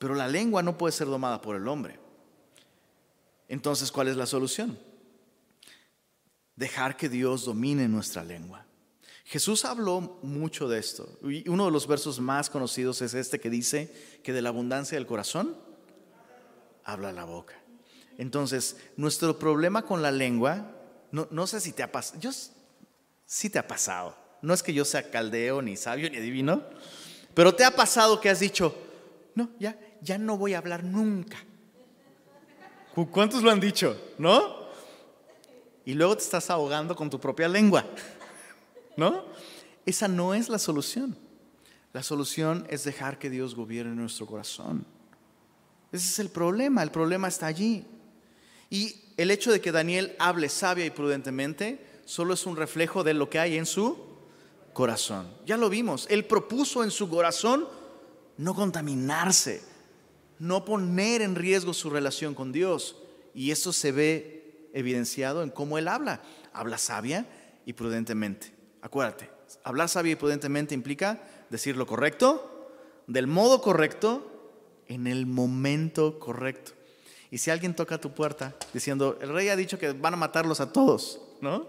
[0.00, 2.00] Pero la lengua no puede ser domada por el hombre.
[3.46, 4.76] Entonces, ¿cuál es la solución?
[6.56, 8.66] Dejar que Dios domine nuestra lengua.
[9.24, 11.08] Jesús habló mucho de esto.
[11.22, 14.98] Y uno de los versos más conocidos es este que dice que de la abundancia
[14.98, 15.56] del corazón
[16.82, 17.54] habla la boca.
[18.18, 20.72] Entonces, nuestro problema con la lengua,
[21.12, 22.32] no, no sé si te ha pasado, yo
[23.24, 26.62] sí te ha pasado no es que yo sea caldeo, ni sabio, ni adivino,
[27.34, 28.74] pero te ha pasado que has dicho,
[29.34, 31.38] no, ya, ya no voy a hablar nunca.
[33.10, 33.96] ¿Cuántos lo han dicho?
[34.18, 34.60] ¿No?
[35.84, 37.86] Y luego te estás ahogando con tu propia lengua.
[38.96, 39.24] ¿No?
[39.86, 41.16] Esa no es la solución.
[41.92, 44.84] La solución es dejar que Dios gobierne nuestro corazón.
[45.92, 47.84] Ese es el problema, el problema está allí.
[48.68, 53.14] Y el hecho de que Daniel hable sabia y prudentemente solo es un reflejo de
[53.14, 54.09] lo que hay en su
[54.72, 55.28] corazón.
[55.46, 57.66] Ya lo vimos, Él propuso en su corazón
[58.36, 59.62] no contaminarse,
[60.38, 62.96] no poner en riesgo su relación con Dios.
[63.34, 66.22] Y eso se ve evidenciado en cómo Él habla.
[66.52, 67.26] Habla sabia
[67.66, 68.54] y prudentemente.
[68.80, 69.30] Acuérdate,
[69.62, 72.72] hablar sabia y prudentemente implica decir lo correcto,
[73.06, 74.26] del modo correcto,
[74.86, 76.72] en el momento correcto.
[77.30, 80.60] Y si alguien toca tu puerta diciendo, el rey ha dicho que van a matarlos
[80.60, 81.68] a todos, ¿no?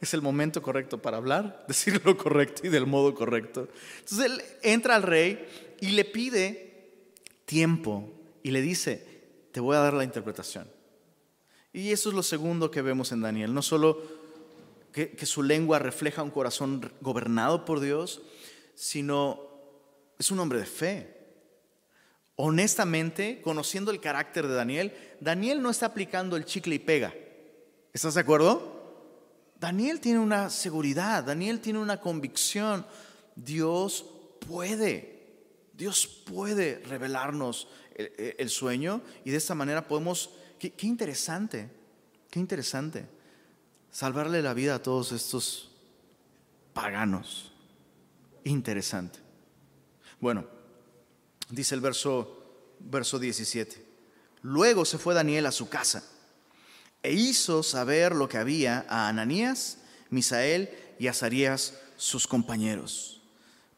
[0.00, 3.68] Es el momento correcto para hablar, decir lo correcto y del modo correcto.
[4.00, 5.46] Entonces él entra al rey
[5.80, 6.92] y le pide
[7.44, 8.10] tiempo
[8.42, 9.06] y le dice,
[9.52, 10.68] te voy a dar la interpretación.
[11.72, 14.02] Y eso es lo segundo que vemos en Daniel, no solo
[14.92, 18.22] que, su lengua refleja un corazón gobernado por Dios,
[18.74, 19.40] sino
[20.18, 21.16] es un hombre de fe.
[22.34, 27.14] Honestamente, conociendo el carácter de Daniel, Daniel no está aplicando el chicle y pega.
[27.92, 28.79] ¿Estás de acuerdo?
[29.60, 32.86] Daniel tiene una seguridad, Daniel tiene una convicción.
[33.36, 34.06] Dios
[34.48, 35.36] puede,
[35.74, 41.70] Dios puede revelarnos el, sueño y de esta manera podemos, qué, qué interesante,
[42.30, 43.06] qué interesante,
[43.90, 45.70] salvarle la vida a todos estos
[46.72, 47.52] paganos.
[48.44, 49.18] Interesante.
[50.20, 50.46] Bueno,
[51.50, 53.84] dice el verso, verso 17.
[54.40, 56.02] Luego se fue Daniel a su casa
[57.02, 59.78] e hizo saber lo que había a Ananías,
[60.10, 63.20] Misael y Azarías, sus compañeros,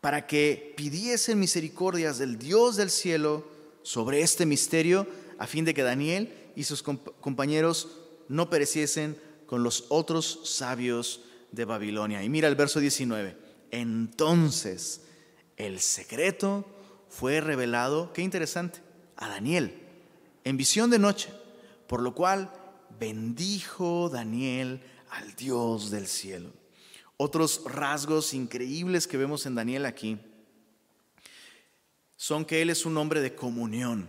[0.00, 3.46] para que pidiesen misericordias del Dios del cielo
[3.82, 5.06] sobre este misterio,
[5.38, 7.88] a fin de que Daniel y sus compañeros
[8.28, 12.22] no pereciesen con los otros sabios de Babilonia.
[12.22, 13.37] Y mira el verso 19.
[13.70, 15.02] Entonces
[15.56, 16.64] el secreto
[17.08, 18.80] fue revelado, qué interesante,
[19.16, 19.82] a Daniel
[20.44, 21.30] en visión de noche,
[21.87, 22.52] por lo cual
[23.03, 26.53] bendijo Daniel al Dios del cielo.
[27.17, 30.21] otros rasgos increíbles que vemos en Daniel aquí
[32.17, 34.09] son que él es un hombre de comunión.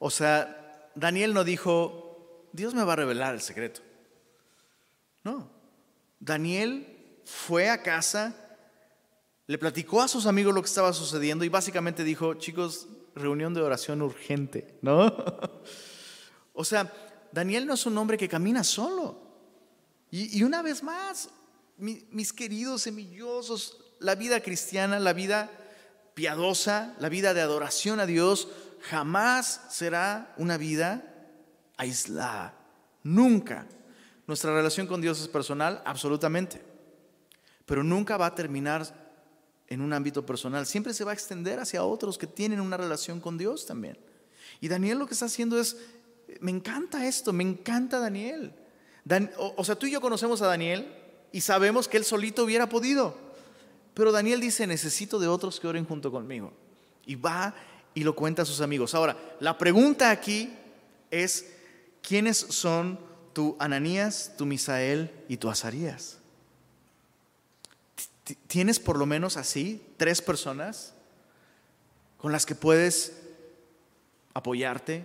[0.00, 3.80] O sea, Daniel no dijo, Dios me va a revelar el secreto.
[5.22, 5.48] No,
[6.18, 8.34] Daniel fue a casa,
[9.46, 13.62] le platicó a sus amigos lo que estaba sucediendo y básicamente dijo, chicos, reunión de
[13.62, 15.06] oración urgente, ¿no?
[16.52, 16.92] o sea,
[17.32, 19.30] Daniel no es un hombre que camina solo.
[20.10, 21.28] Y, una vez más,
[21.78, 25.50] mis queridos semillosos, la vida cristiana, la vida
[26.14, 28.48] piadosa, la vida de adoración a Dios,
[28.80, 31.04] jamás será una vida
[31.76, 32.54] aislada.
[33.02, 33.66] Nunca.
[34.26, 36.62] Nuestra relación con Dios es personal, absolutamente.
[37.66, 38.86] Pero nunca va a terminar
[39.68, 40.66] en un ámbito personal.
[40.66, 43.96] Siempre se va a extender hacia otros que tienen una relación con Dios también.
[44.60, 45.76] Y Daniel lo que está haciendo es,
[46.40, 48.52] me encanta esto, me encanta Daniel.
[49.36, 50.86] o, sea, tú y yo conocemos a Daniel
[51.32, 53.16] y sabemos que él solito hubiera podido.
[53.94, 56.52] Pero Daniel dice, necesito de otros que oren junto conmigo.
[57.06, 57.54] Y va
[57.94, 58.94] y lo cuenta a sus amigos.
[58.94, 60.52] Ahora, la pregunta aquí
[61.10, 61.46] es,
[62.02, 62.98] ¿quiénes son
[63.32, 66.18] tu Ananías, tu Misael y tu Azarías?
[68.46, 70.94] ¿Tienes por lo menos así tres personas
[72.16, 73.16] con las que puedes
[74.34, 75.04] apoyarte,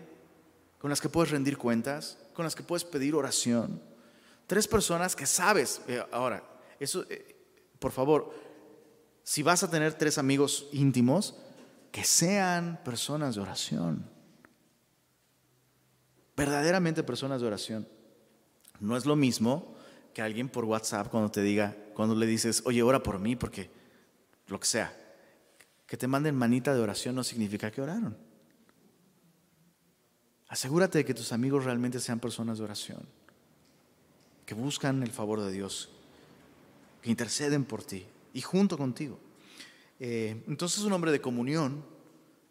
[0.85, 3.81] con las que puedes rendir cuentas, con las que puedes pedir oración?
[4.45, 6.43] Tres personas que sabes, eh, ahora,
[6.79, 7.35] eso, eh,
[7.79, 8.31] por favor,
[9.23, 11.39] si vas a tener tres amigos íntimos,
[11.91, 14.07] que sean personas de oración.
[16.37, 17.87] Verdaderamente personas de oración.
[18.79, 19.75] No es lo mismo
[20.13, 23.71] que alguien por WhatsApp cuando te diga, cuando le dices, oye, ora por mí, porque
[24.45, 24.95] lo que sea,
[25.87, 28.24] que te manden manita de oración no significa que oraron.
[30.55, 33.05] Asegúrate de que tus amigos realmente sean personas de oración,
[34.45, 35.89] que buscan el favor de Dios,
[37.01, 39.19] que interceden por ti y junto contigo.
[39.99, 41.83] Eh, entonces es un hombre de comunión,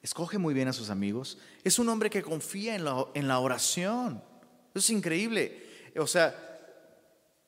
[0.03, 3.39] escoge muy bien a sus amigos, es un hombre que confía en la, en la
[3.39, 4.23] oración.
[4.75, 5.67] Eso es increíble.
[5.97, 6.37] O sea,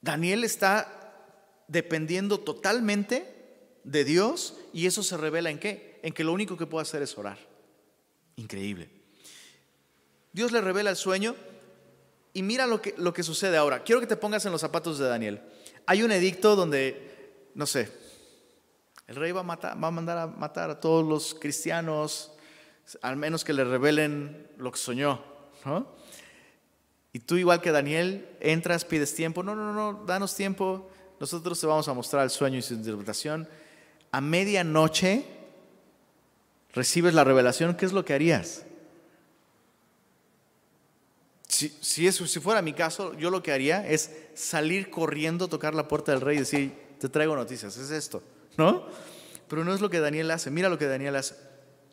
[0.00, 6.00] Daniel está dependiendo totalmente de Dios y eso se revela en qué?
[6.02, 7.36] En que lo único que puede hacer es orar.
[8.36, 8.95] Increíble.
[10.36, 11.34] Dios le revela el sueño
[12.34, 13.82] y mira lo que, lo que sucede ahora.
[13.84, 15.40] Quiero que te pongas en los zapatos de Daniel.
[15.86, 17.90] Hay un edicto donde, no sé,
[19.06, 22.32] el rey va a, mandar a matar a todos los cristianos,
[23.00, 25.24] al menos que le revelen lo que soñó.
[25.64, 25.86] ¿no?
[27.14, 29.42] Y tú igual que Daniel, entras, pides tiempo.
[29.42, 30.90] No, no, no, danos tiempo.
[31.18, 33.48] Nosotros te vamos a mostrar el sueño y su interpretación.
[34.12, 35.24] A medianoche
[36.74, 37.74] recibes la revelación.
[37.74, 38.66] ¿Qué es lo que harías?
[41.80, 45.88] Si, eso, si fuera mi caso, yo lo que haría es salir corriendo, tocar la
[45.88, 48.22] puerta del rey y decir, te traigo noticias, es esto,
[48.56, 48.86] ¿no?
[49.48, 50.50] Pero no es lo que Daniel hace.
[50.50, 51.36] Mira lo que Daniel hace.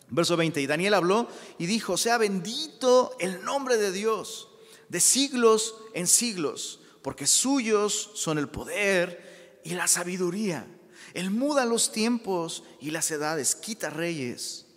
[0.10, 0.60] Verso 20.
[0.60, 4.50] Y Daniel habló y dijo, sea bendito el nombre de Dios
[4.94, 10.68] de siglos en siglos, porque suyos son el poder y la sabiduría.
[11.16, 14.68] Él muda los tiempos y las edades, quita reyes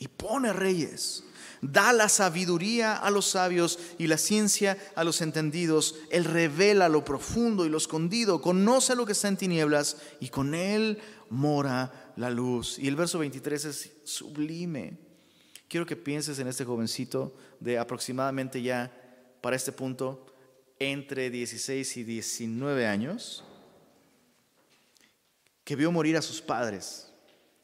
[0.00, 1.22] y pone reyes.
[1.62, 5.96] Da la sabiduría a los sabios y la ciencia a los entendidos.
[6.10, 10.54] Él revela lo profundo y lo escondido, conoce lo que está en tinieblas y con
[10.54, 10.98] él
[11.30, 12.78] mora la luz.
[12.78, 14.98] Y el verso 23 es sublime.
[15.68, 18.92] Quiero que pienses en este jovencito de aproximadamente ya
[19.40, 20.26] para este punto
[20.78, 23.44] entre 16 y 19 años,
[25.64, 27.12] que vio morir a sus padres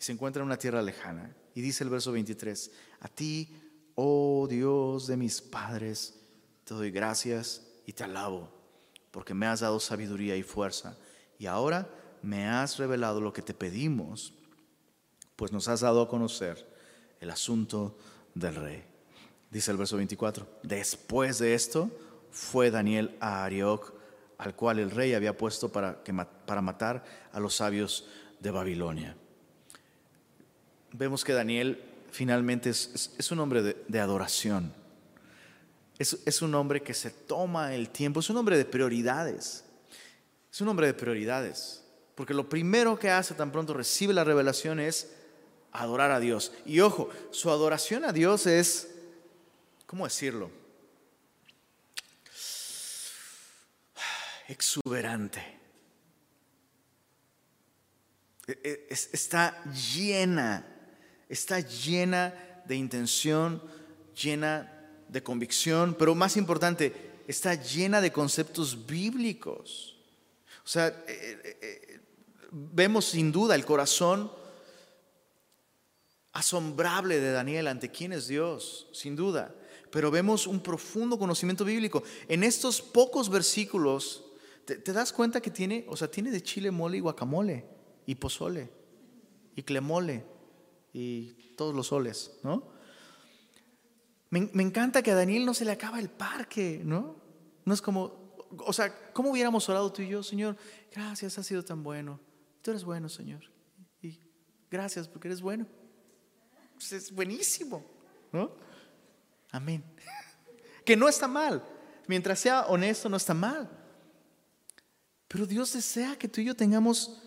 [0.00, 1.36] y se encuentra en una tierra lejana.
[1.54, 3.61] Y dice el verso 23, a ti,
[3.94, 6.20] oh Dios de mis padres,
[6.64, 8.48] te doy gracias y te alabo,
[9.10, 10.96] porque me has dado sabiduría y fuerza,
[11.38, 11.88] y ahora
[12.22, 14.34] me has revelado lo que te pedimos,
[15.36, 16.66] pues nos has dado a conocer
[17.20, 17.96] el asunto
[18.34, 18.84] del rey.
[19.50, 21.90] Dice el verso 24, después de esto
[22.30, 23.92] fue Daniel a Arioc,
[24.38, 28.08] al cual el rey había puesto para, que, para matar a los sabios
[28.40, 29.16] de Babilonia.
[30.92, 34.72] Vemos que Daniel finalmente es, un hombre de, adoración.
[35.98, 39.64] Es, es, un hombre que se toma el tiempo, es un hombre de prioridades.
[40.52, 41.82] Es un hombre de prioridades.
[42.14, 45.10] Porque lo primero que hace tan pronto recibe la revelación es
[45.72, 46.52] adorar a Dios.
[46.66, 48.88] Y ojo, su adoración a Dios es
[49.92, 50.50] ¿cómo decirlo?
[54.48, 55.40] Exuberante.
[58.46, 60.66] E, e, está llena,
[61.32, 62.34] está llena
[62.66, 63.62] de intención,
[64.14, 64.70] llena
[65.08, 66.92] de convicción, pero más importante,
[67.26, 69.96] está llena de conceptos bíblicos.
[70.62, 72.00] O sea, eh, eh, eh,
[72.50, 74.30] vemos sin duda el corazón
[76.32, 79.54] asombrable de Daniel ante quién es Dios, sin duda.
[79.90, 82.02] Pero vemos un profundo conocimiento bíblico.
[82.28, 84.22] En estos pocos versículos,
[84.66, 87.64] ¿te, das cuenta que tiene, o sea, tiene de chile mole y guacamole,
[88.04, 88.68] y pozole,
[89.56, 90.26] y clemole,
[90.92, 92.70] y todos los soles, ¿no?
[94.30, 97.16] Me, me encanta que a Daniel no se le acaba el parque, ¿no?
[97.64, 100.56] No es como, o sea, ¿cómo hubiéramos orado tú y yo, Señor?
[100.92, 102.20] Gracias, has sido tan bueno.
[102.62, 103.42] Tú eres bueno, Señor.
[104.00, 104.20] Y
[104.70, 105.66] gracias porque eres bueno.
[106.74, 107.84] Pues es buenísimo,
[108.32, 108.52] ¿no?
[109.50, 109.84] Amén.
[110.84, 111.62] Que no está mal.
[112.08, 113.70] Mientras sea honesto, no está mal.
[115.28, 117.22] Pero Dios desea que tú y yo tengamos,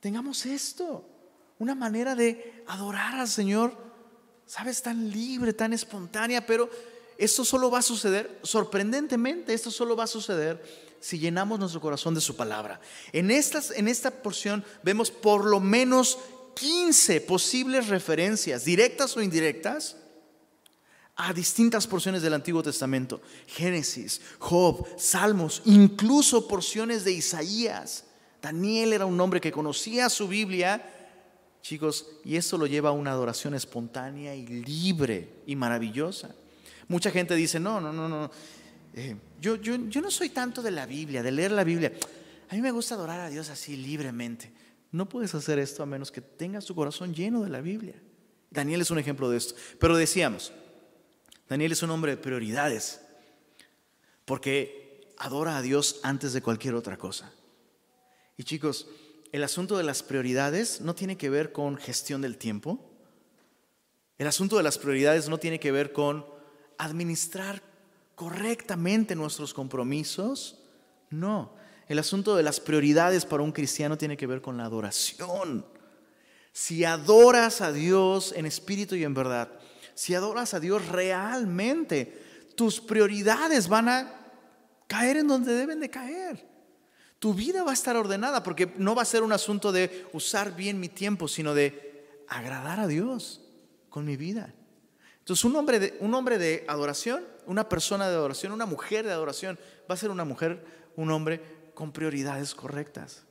[0.00, 1.08] tengamos esto.
[1.60, 3.76] Una manera de adorar al Señor,
[4.46, 6.70] sabes, tan libre, tan espontánea, pero
[7.18, 12.14] esto solo va a suceder, sorprendentemente, esto solo va a suceder si llenamos nuestro corazón
[12.14, 12.80] de su palabra.
[13.12, 16.18] En, estas, en esta porción vemos por lo menos
[16.54, 19.96] 15 posibles referencias, directas o indirectas,
[21.14, 23.20] a distintas porciones del Antiguo Testamento.
[23.46, 28.04] Génesis, Job, Salmos, incluso porciones de Isaías.
[28.40, 30.99] Daniel era un hombre que conocía su Biblia,
[31.62, 36.34] chicos, y eso lo lleva a una adoración espontánea y libre y maravillosa.
[36.88, 38.30] Mucha gente dice, no, no, no, no.
[38.94, 41.92] Eh, yo, yo, yo no soy tanto de la Biblia, de leer la Biblia.
[42.48, 44.52] A mí me gusta adorar a Dios así libremente.
[44.90, 47.94] No puedes hacer esto a menos que tengas tu corazón lleno de la Biblia.
[48.50, 49.54] Daniel es un ejemplo de esto.
[49.78, 50.52] Pero decíamos,
[51.48, 53.00] Daniel es un hombre de prioridades,
[54.24, 57.32] porque adora a Dios antes de cualquier otra cosa.
[58.36, 58.88] Y chicos,
[59.32, 62.80] el asunto de las prioridades no tiene que ver con gestión del tiempo.
[64.18, 66.26] El asunto de las prioridades no tiene que ver con
[66.78, 67.62] administrar
[68.14, 70.58] correctamente nuestros compromisos.
[71.10, 71.54] No,
[71.88, 75.64] el asunto de las prioridades para un cristiano tiene que ver con la adoración.
[76.52, 79.48] Si adoras a Dios en espíritu y en verdad,
[79.94, 84.14] si adoras a Dios realmente, tus prioridades van a
[84.86, 86.49] caer en donde deben de caer.
[87.20, 90.56] Tu vida va a estar ordenada porque no va a ser un asunto de usar
[90.56, 93.42] bien mi tiempo, sino de agradar a Dios
[93.90, 94.54] con mi vida.
[95.18, 99.12] Entonces un hombre de, un hombre de adoración, una persona de adoración, una mujer de
[99.12, 100.64] adoración, va a ser una mujer,
[100.96, 101.42] un hombre
[101.74, 103.24] con prioridades correctas.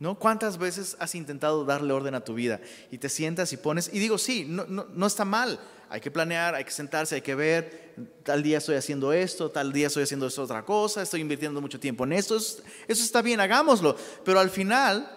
[0.00, 0.16] ¿No?
[0.16, 3.98] ¿Cuántas veces has intentado darle orden a tu vida y te sientas y pones, y
[3.98, 5.58] digo, sí, no, no, está mal,
[5.90, 9.72] hay que planear, hay que sentarse, hay que ver, tal día estoy haciendo esto, tal
[9.72, 13.40] día estoy haciendo esto otra cosa, estoy invirtiendo mucho tiempo en esto, eso, está bien,
[13.40, 15.10] hagámoslo, pero al final,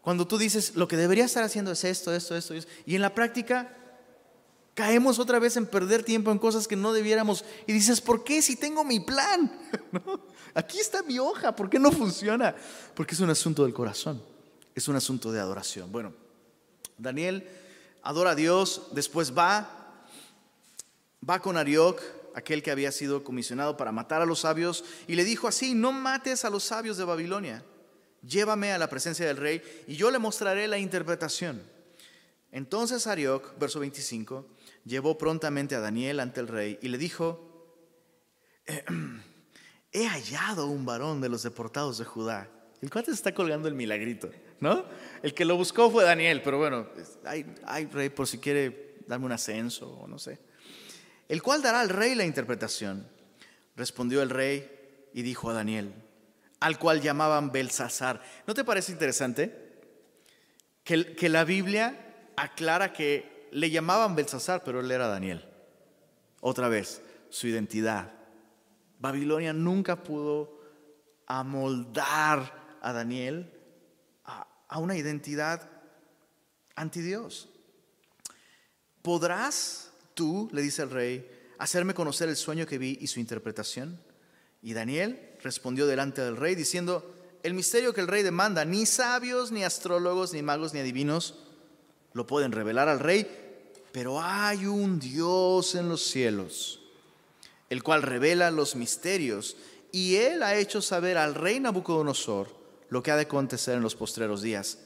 [0.00, 2.54] cuando tú dices, lo que debería estar haciendo es esto, esto, esto,
[2.86, 3.76] y en la práctica
[4.74, 8.40] caemos otra vez en perder tiempo en cosas que no debiéramos, y dices, ¿por qué
[8.40, 9.52] si tengo mi plan?
[10.54, 12.54] Aquí está mi hoja, ¿por qué no funciona?
[12.94, 14.22] Porque es un asunto del corazón,
[14.74, 15.92] es un asunto de adoración.
[15.92, 16.14] Bueno,
[16.96, 17.46] Daniel
[18.02, 19.81] adora a Dios, después va,
[21.28, 22.00] va con Arioc,
[22.34, 25.92] aquel que había sido comisionado para matar a los sabios, y le dijo así, no
[25.92, 27.64] mates a los sabios de Babilonia,
[28.22, 31.62] llévame a la presencia del rey y yo le mostraré la interpretación.
[32.50, 34.46] Entonces Arioc, verso 25,
[34.84, 37.48] llevó prontamente a Daniel ante el rey y le dijo,
[39.92, 42.48] he hallado un varón de los deportados de Judá.
[42.80, 44.30] El cuate se está colgando el milagrito,
[44.60, 44.84] ¿no?
[45.22, 46.88] El que lo buscó fue Daniel, pero bueno,
[47.24, 50.38] hay, hay rey por si quiere darme un ascenso o no sé.
[51.32, 53.08] El cual dará al rey la interpretación.
[53.74, 55.94] Respondió el rey y dijo a Daniel,
[56.60, 58.20] al cual llamaban Belsasar.
[58.46, 59.80] ¿No te parece interesante?
[60.84, 65.42] Que, que la Biblia aclara que le llamaban Belsasar, pero él era Daniel.
[66.42, 68.12] Otra vez, su identidad,
[68.98, 70.60] Babilonia nunca pudo
[71.26, 73.50] amoldar a Daniel
[74.26, 75.66] a, una identidad
[76.76, 77.48] anti Dios.
[79.00, 83.98] ¿Podrás tú, le dice el rey, hacerme conocer el sueño que vi y su interpretación?
[84.62, 89.50] Y Daniel respondió delante del rey diciendo, el misterio que el rey demanda, ni sabios,
[89.50, 91.34] ni astrólogos, ni magos, ni adivinos
[92.12, 93.26] lo pueden revelar al rey,
[93.90, 96.82] pero hay un Dios en los cielos
[97.72, 99.56] el cual revela los misterios,
[99.92, 102.54] y él ha hecho saber al rey Nabucodonosor
[102.90, 104.80] lo que ha de acontecer en los postreros días.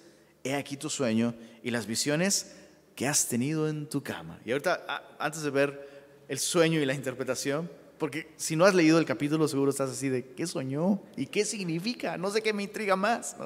[0.45, 2.53] He aquí tu sueño y las visiones
[2.97, 4.41] que has tenido en tu cama.
[4.45, 8.99] Y ahorita, antes de ver el sueño y la interpretación, porque si no has leído
[8.99, 11.03] el capítulo, seguro estás así de, ¿qué soñó?
[11.15, 12.17] ¿Y qué significa?
[12.17, 13.37] No sé qué me intriga más.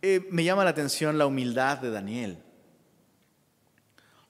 [0.00, 2.38] Eh, me llama la atención la humildad de Daniel.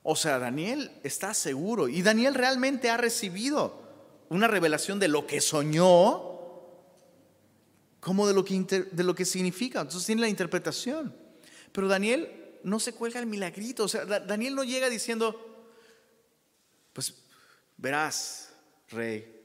[0.03, 3.81] O sea, Daniel está seguro y Daniel realmente ha recibido
[4.29, 6.31] una revelación de lo que soñó
[8.01, 9.81] como de lo que, de lo que significa.
[9.81, 11.15] Entonces tiene la interpretación.
[11.71, 13.85] Pero Daniel no se cuelga el milagrito.
[13.85, 15.67] O sea, Daniel no llega diciendo,
[16.93, 17.15] pues
[17.77, 18.53] verás,
[18.91, 19.41] rey,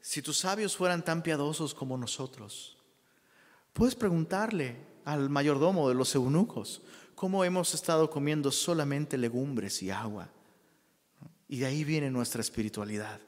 [0.00, 2.76] si tus sabios fueran tan piadosos como nosotros,
[3.72, 6.82] puedes preguntarle al mayordomo de los eunucos
[7.14, 10.30] cómo hemos estado comiendo solamente legumbres y agua.
[11.48, 13.20] Y de ahí viene nuestra espiritualidad.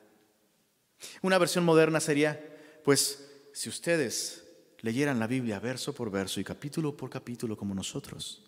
[1.22, 4.44] Una versión moderna sería, pues, si ustedes
[4.80, 8.45] leyeran la Biblia verso por verso y capítulo por capítulo como nosotros.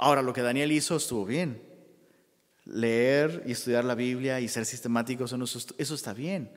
[0.00, 1.62] Ahora, lo que Daniel hizo estuvo bien.
[2.64, 6.50] Leer y estudiar la Biblia y ser sistemáticos en eso, está bien.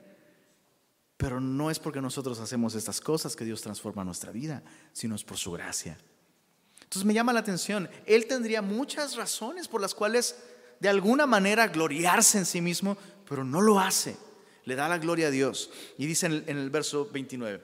[1.16, 5.24] Pero no es porque nosotros hacemos estas cosas que Dios transforma nuestra vida, sino es
[5.24, 5.98] por su gracia.
[6.82, 10.36] Entonces me llama la atención, Él tendría muchas razones por las cuales
[10.80, 14.16] de alguna manera gloriarse en sí mismo, pero no lo hace
[14.64, 15.70] le da la gloria a Dios.
[15.98, 17.62] Y dice en el, verso 29,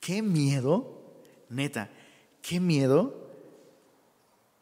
[0.00, 1.90] qué miedo, neta,
[2.42, 3.29] qué miedo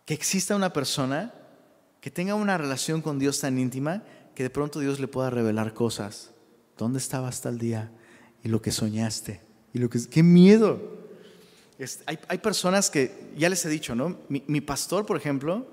[0.08, 1.34] que exista una persona
[2.00, 4.04] que tenga una relación con Dios tan íntima
[4.34, 6.30] que de pronto Dios le pueda revelar cosas.
[6.78, 7.92] ¿Dónde estabas tal día?
[8.42, 9.42] Y lo que soñaste.
[9.74, 10.80] Y lo que, ¡Qué miedo!
[12.06, 14.16] hay, personas que, ya les he dicho, ¿no?
[14.30, 15.66] Mi, mi pastor, por ejemplo,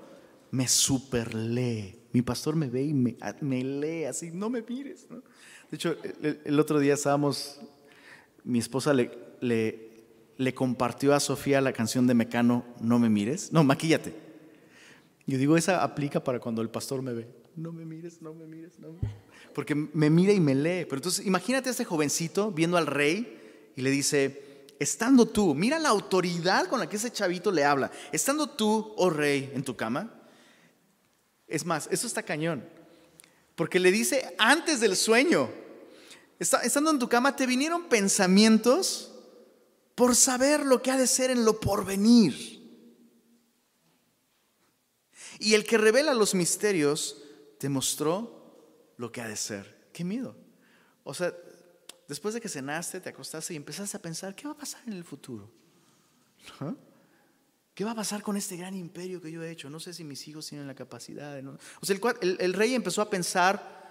[0.50, 1.98] me super lee.
[2.12, 3.16] Mi pastor me ve y me,
[3.64, 5.06] lee así, no me mires.
[5.08, 5.96] De hecho,
[6.44, 7.58] el, otro día estábamos,
[8.44, 9.10] mi esposa le,
[9.40, 13.50] le, compartió a Sofía la canción de Mecano, No me mires.
[13.50, 14.25] No, maquíllate.
[15.26, 17.28] Yo digo, esa aplica para cuando el pastor me ve.
[17.56, 18.96] No me mires, no me mires, no
[19.54, 20.84] Porque me mira y me lee.
[20.84, 25.78] Pero entonces, imagínate a este jovencito viendo al rey y le dice, estando tú, mira
[25.78, 29.74] la autoridad con la que ese chavito le habla, estando tú, oh rey, en tu
[29.74, 30.12] cama,
[31.48, 32.64] es más, eso está cañón.
[33.54, 35.48] Porque le dice antes del sueño,
[36.38, 39.12] estando en tu cama, te vinieron pensamientos
[39.94, 42.55] por saber lo que ha de ser en lo porvenir.
[45.38, 47.22] Y el que revela los misterios
[47.58, 49.88] te mostró lo que ha de ser.
[49.92, 50.36] Qué miedo.
[51.04, 51.32] O sea,
[52.08, 54.94] después de que cenaste, te acostaste y empezaste a pensar, ¿qué va a pasar en
[54.94, 55.50] el futuro?
[57.74, 59.68] ¿Qué va a pasar con este gran imperio que yo he hecho?
[59.68, 61.38] No sé si mis hijos tienen la capacidad.
[61.80, 63.84] O sea, el, rey empezó a pensar,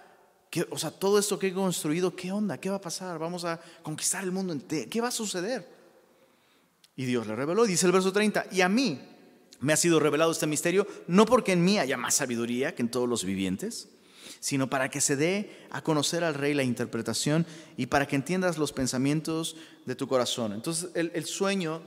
[0.49, 2.59] que, o sea, todo esto que he construido, ¿qué onda?
[2.59, 3.19] ¿Qué va a pasar?
[3.19, 4.89] Vamos a conquistar el mundo entero.
[4.89, 5.67] ¿Qué va a suceder?
[6.95, 9.01] Y Dios le reveló, dice el verso 30, y a mí
[9.59, 12.89] me ha sido revelado este misterio, no porque en mí haya más sabiduría que en
[12.89, 13.89] todos los vivientes,
[14.39, 17.45] sino para que se dé a conocer al rey la interpretación
[17.77, 20.53] y para que entiendas los pensamientos de tu corazón.
[20.53, 21.81] Entonces, el, sueño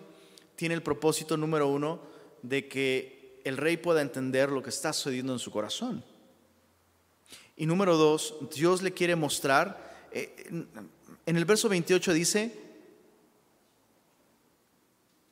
[0.56, 2.00] tiene el propósito número uno
[2.42, 6.04] de que el rey pueda entender lo que está sucediendo en su corazón.
[7.56, 10.50] Y número dos, Dios le quiere mostrar, eh,
[11.26, 12.58] en el verso 28 dice,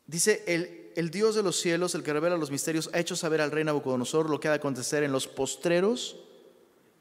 [0.07, 3.41] dice, el, el Dios de los cielos, el que revela los misterios, ha hecho saber
[3.41, 6.17] al rey Nabucodonosor lo que ha de acontecer en los postreros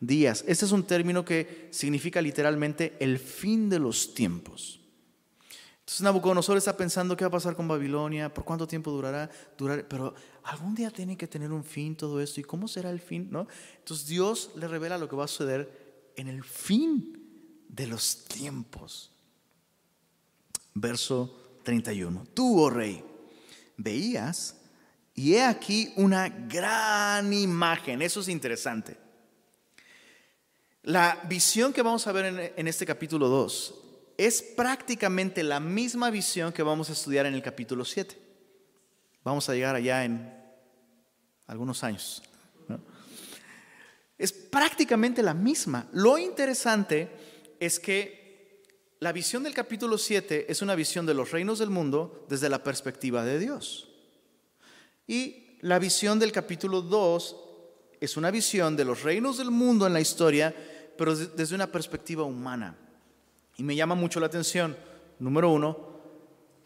[0.01, 0.43] días.
[0.47, 4.81] Este es un término que significa literalmente el fin de los tiempos.
[5.79, 9.87] Entonces Nabucodonosor está pensando qué va a pasar con Babilonia, por cuánto tiempo durará, durar,
[9.87, 13.29] pero algún día tiene que tener un fin todo esto y cómo será el fin,
[13.31, 13.47] ¿no?
[13.77, 19.11] Entonces Dios le revela lo que va a suceder en el fin de los tiempos.
[20.73, 22.25] Verso 31.
[22.33, 23.03] Tú, oh rey,
[23.77, 24.55] veías
[25.13, 28.01] y he aquí una gran imagen.
[28.01, 28.97] Eso es interesante.
[30.83, 33.73] La visión que vamos a ver en, este capítulo 2
[34.17, 38.15] es prácticamente la misma visión que vamos a estudiar en el capítulo 7.
[39.23, 40.31] Vamos a llegar allá en
[41.47, 42.21] algunos años.
[44.17, 45.87] Es prácticamente la misma.
[45.91, 47.09] Lo interesante
[47.59, 48.24] es que
[48.99, 52.63] la visión del capítulo 7 es una visión de los reinos del mundo desde la
[52.63, 53.89] perspectiva de Dios.
[55.07, 57.35] Y la visión del capítulo 2
[57.99, 60.55] es una visión de los reinos del mundo en la historia,
[60.97, 62.77] pero desde una perspectiva humana.
[63.57, 64.75] Y me llama mucho la atención,
[65.19, 65.95] número uno,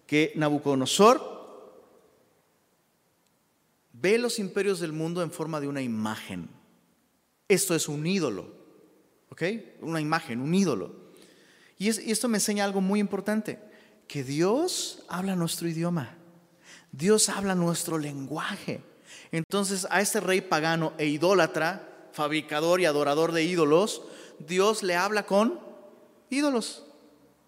[0.06, 1.40] que Nabucodonosor
[3.94, 6.50] ve los imperios del mundo en forma de una imagen.
[7.48, 8.48] Esto es un ídolo,
[9.30, 9.44] ¿ok?
[9.82, 10.99] Una imagen, un ídolo.
[11.80, 13.58] Y, esto me enseña algo muy importante,
[14.08, 16.16] que Dios habla nuestro idioma,
[16.92, 18.84] Dios habla nuestro lenguaje.
[19.32, 24.04] Entonces a este rey pagano e idólatra, fabricador y adorador de ídolos,
[24.40, 25.60] Dios le habla con
[26.30, 26.84] ídolos.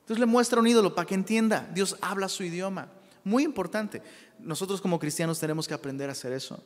[0.07, 1.69] Dios le muestra un ídolo para que entienda.
[1.73, 2.89] Dios habla su idioma.
[3.23, 4.01] Muy importante.
[4.39, 6.63] Nosotros como cristianos tenemos que aprender a hacer eso.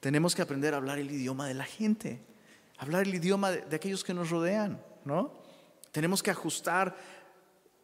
[0.00, 2.20] Tenemos que aprender a hablar el idioma de la gente,
[2.78, 5.32] hablar el idioma de, aquellos que nos rodean, ¿no?
[5.92, 6.96] Tenemos que ajustar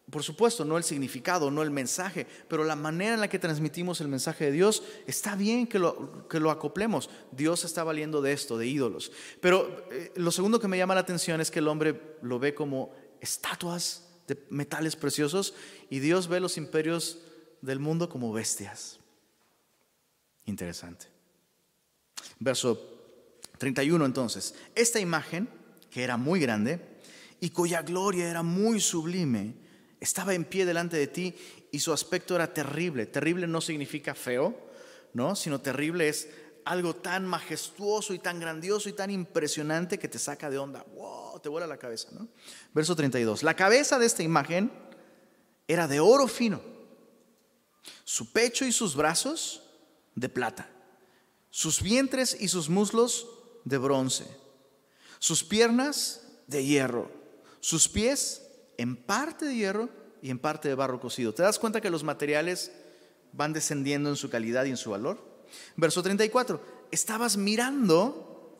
[0.09, 4.01] por supuesto, no el significado, no el mensaje, pero la manera en la que transmitimos
[4.01, 7.09] el mensaje de Dios, está bien que lo, que lo acoplemos.
[7.31, 9.11] Dios está valiendo de esto, de ídolos.
[9.41, 12.53] Pero eh, lo segundo que me llama la atención es que el hombre lo ve
[12.53, 15.55] como estatuas de metales preciosos
[15.89, 17.19] y Dios ve los imperios
[17.61, 18.99] del mundo como bestias.
[20.45, 21.07] Interesante.
[22.37, 22.79] Verso
[23.57, 24.53] 31 entonces.
[24.75, 25.49] Esta imagen,
[25.89, 26.94] que era muy grande
[27.45, 29.53] y cuya gloria era muy sublime,
[29.99, 31.35] estaba en pie delante de ti
[31.71, 33.05] y su aspecto era terrible.
[33.05, 34.57] Terrible no significa feo,
[35.13, 35.35] ¿no?
[35.35, 36.27] Sino terrible es
[36.65, 40.87] algo tan majestuoso y tan grandioso y tan impresionante que te saca de onda.
[40.95, 41.39] ¡Wow!
[41.39, 42.27] Te vuela la cabeza, ¿no?
[42.73, 43.43] Verso 32.
[43.43, 44.71] La cabeza de esta imagen
[45.67, 46.63] era de oro fino,
[48.05, 49.61] su pecho y sus brazos
[50.15, 50.67] de plata,
[51.51, 53.27] sus vientres y sus muslos
[53.65, 54.25] de bronce,
[55.19, 57.24] sus piernas de hierro,
[57.65, 58.43] sus pies
[58.77, 59.89] en parte de hierro
[60.21, 61.33] y en parte de barro cocido.
[61.33, 62.71] ¿Te das cuenta que los materiales
[63.33, 65.17] van descendiendo en su calidad y en su valor?
[65.75, 66.61] Verso 34.
[66.91, 68.55] Estabas mirando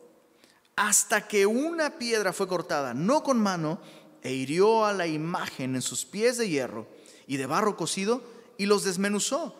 [0.74, 3.78] hasta que una piedra fue cortada, no con mano,
[4.22, 6.88] e hirió a la imagen en sus pies de hierro
[7.28, 8.24] y de barro cocido
[8.58, 9.54] y los desmenuzó.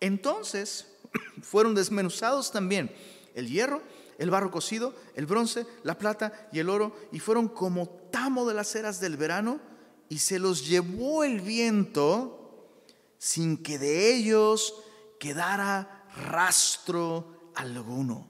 [0.00, 0.96] Entonces
[1.42, 2.90] fueron desmenuzados también
[3.34, 3.82] el hierro,
[4.18, 8.54] el barro cocido, el bronce, la plata y el oro, y fueron como tamo de
[8.54, 9.60] las eras del verano,
[10.08, 12.82] y se los llevó el viento
[13.18, 14.74] sin que de ellos
[15.18, 18.28] quedara rastro alguno.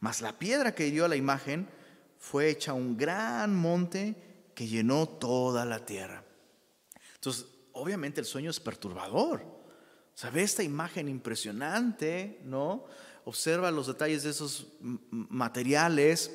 [0.00, 1.68] Mas la piedra que hirió a la imagen
[2.18, 6.24] fue hecha un gran monte que llenó toda la tierra.
[7.14, 9.42] Entonces, obviamente el sueño es perturbador.
[9.42, 12.84] O esta imagen impresionante, ¿no?
[13.24, 16.32] Observa los detalles de esos materiales,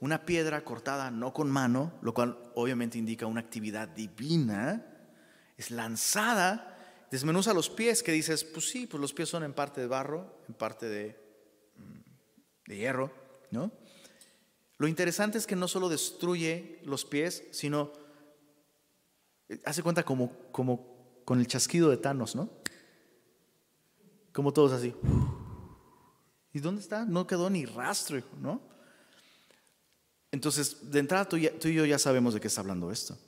[0.00, 4.84] una piedra cortada no con mano, lo cual obviamente indica una actividad divina,
[5.56, 9.80] es lanzada, desmenuza los pies, que dices, pues sí, pues los pies son en parte
[9.80, 11.18] de barro, en parte de,
[11.76, 13.10] mm, de hierro,
[13.50, 13.72] ¿no?
[14.78, 17.92] Lo interesante es que no solo destruye los pies, sino
[19.48, 22.50] eh, hace cuenta como, como con el chasquido de Thanos, ¿no?
[24.32, 24.94] Como todos así.
[26.56, 27.04] ¿Y dónde está?
[27.04, 28.62] No quedó ni rastro, ¿no?
[30.32, 33.18] Entonces, de entrada tú, y yo ya sabemos de qué está hablando esto.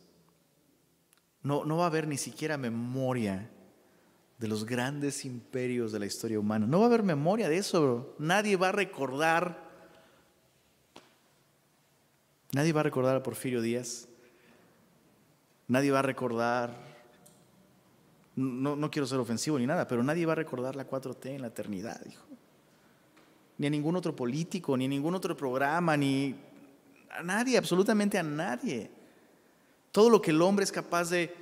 [1.43, 3.51] No, no va a haber ni siquiera memoria
[4.39, 6.67] de los grandes imperios de la historia humana.
[6.67, 8.17] No va a haber memoria de eso, bro.
[8.19, 9.63] Nadie va a recordar.
[12.53, 14.09] Nadie va a recordar a Porfirio Díaz.
[15.67, 16.75] Nadie va a recordar.
[18.37, 21.43] No, no quiero ser ofensivo ni nada, pero nadie va a recordar la 4T en
[21.43, 22.28] la eternidad, hijo
[23.59, 26.35] ni a ningún otro político, ni a ningún otro programa, ni
[27.11, 28.91] a nadie, absolutamente a nadie.
[29.91, 31.35] Todo lo que el hombre es capaz de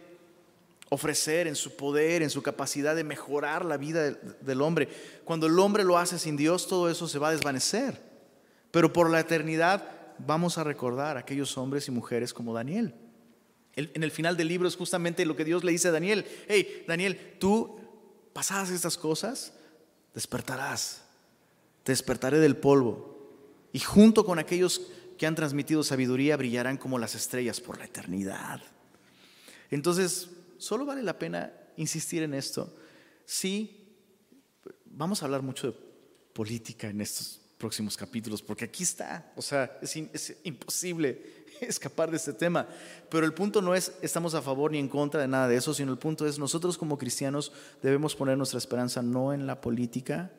[0.88, 4.88] ofrecer en su poder, en su capacidad de mejorar la vida del hombre,
[5.24, 8.00] cuando el hombre lo hace sin Dios, todo eso se va a desvanecer.
[8.70, 9.84] Pero por la eternidad
[10.18, 12.94] vamos a recordar a aquellos hombres y mujeres como Daniel.
[13.74, 16.24] En el final del libro es justamente lo que Dios le dice a Daniel.
[16.48, 17.78] Hey, Daniel, tú
[18.32, 19.52] pasadas estas cosas,
[20.14, 21.05] despertarás
[21.86, 23.16] te despertaré del polvo,
[23.72, 24.82] y junto con aquellos
[25.16, 28.60] que han transmitido sabiduría brillarán como las estrellas por la eternidad.
[29.70, 32.74] Entonces, solo vale la pena insistir en esto.
[33.24, 33.86] Sí,
[34.84, 35.78] vamos a hablar mucho de
[36.32, 42.16] política en estos próximos capítulos, porque aquí está, o sea, es, es, imposible escapar de
[42.16, 42.66] este tema,
[43.08, 45.72] pero el punto no es estamos a favor ni en contra de nada de eso,
[45.72, 50.32] sino el punto es nosotros como cristianos debemos poner nuestra esperanza no en la política,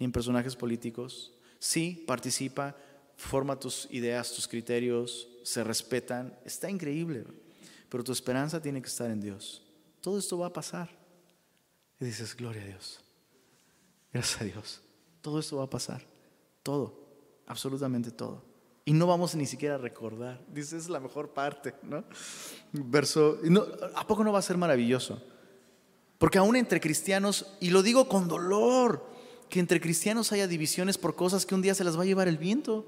[0.00, 1.32] ni en personajes políticos.
[1.60, 2.74] Sí, participa,
[3.16, 6.36] forma tus ideas, tus criterios, se respetan.
[6.44, 7.24] Está increíble,
[7.88, 9.62] pero tu esperanza tiene que estar en Dios.
[10.00, 10.90] Todo esto va a pasar.
[12.00, 13.00] Y dices, gloria a Dios.
[14.12, 14.80] Gracias a Dios.
[15.20, 16.02] Todo esto va a pasar.
[16.62, 16.98] Todo.
[17.46, 18.42] Absolutamente todo.
[18.86, 20.42] Y no vamos ni siquiera a recordar.
[20.48, 22.04] Dices, es la mejor parte, ¿no?
[22.72, 25.22] Verso, no, ¿a poco no va a ser maravilloso?
[26.16, 29.06] Porque aún entre cristianos, y lo digo con dolor,
[29.50, 32.28] que entre cristianos haya divisiones por cosas que un día se las va a llevar
[32.28, 32.86] el viento.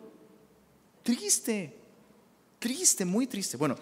[1.02, 1.76] Triste,
[2.58, 3.56] triste, muy triste.
[3.56, 3.76] Bueno,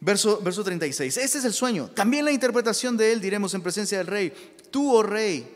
[0.00, 1.18] verso, verso 36.
[1.18, 1.90] Este es el sueño.
[1.90, 4.32] También la interpretación de él diremos en presencia del rey.
[4.70, 5.46] Tú, oh rey,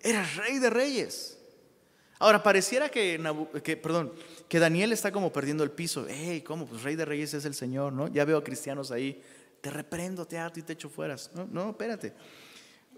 [0.00, 1.36] eres rey de reyes.
[2.20, 3.20] Ahora, pareciera que,
[3.64, 4.12] que, perdón,
[4.48, 6.06] que Daniel está como perdiendo el piso.
[6.08, 6.66] Hey, ¿cómo?
[6.66, 8.08] Pues rey de reyes es el Señor, ¿no?
[8.08, 9.20] Ya veo a cristianos ahí.
[9.60, 11.16] Te reprendo, te ato y te echo fuera.
[11.34, 12.12] No, no, espérate.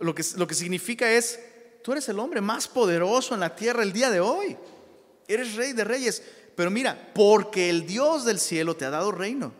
[0.00, 1.38] Lo que, lo que significa es
[1.82, 4.56] tú eres el hombre más poderoso en la tierra el día de hoy.
[5.28, 6.22] Eres rey de reyes.
[6.54, 9.52] Pero mira, porque el Dios del cielo te ha dado reino,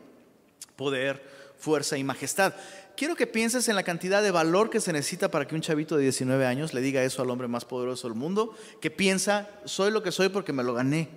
[0.77, 1.23] poder,
[1.59, 2.55] fuerza y majestad.
[2.97, 5.97] Quiero que pienses en la cantidad de valor que se necesita para que un chavito
[5.97, 9.91] de 19 años le diga eso al hombre más poderoso del mundo, que piensa, soy
[9.91, 11.09] lo que soy porque me lo gané,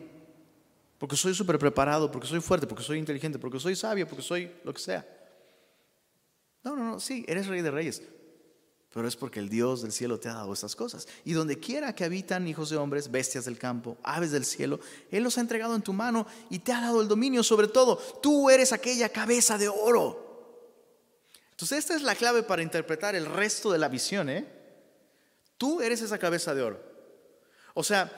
[0.97, 4.51] porque soy súper preparado, porque soy fuerte, porque soy inteligente, porque soy sabio, porque soy
[4.64, 5.06] lo que sea.
[6.64, 8.01] No, no, no, sí, eres rey de reyes,
[8.96, 11.06] pero es porque el Dios del cielo te ha dado estas cosas.
[11.26, 14.80] Y donde quiera que habitan hijos de hombres, bestias del campo, aves del cielo,
[15.12, 17.98] Él los ha entregado en tu mano y te ha dado el dominio sobre todo.
[17.98, 20.64] Tú eres aquella cabeza de oro.
[21.52, 24.30] Entonces esta es la clave para interpretar el resto de la visión.
[24.30, 24.48] ¿eh?
[25.58, 26.82] Tú eres esa cabeza de oro.
[27.74, 28.10] O sea,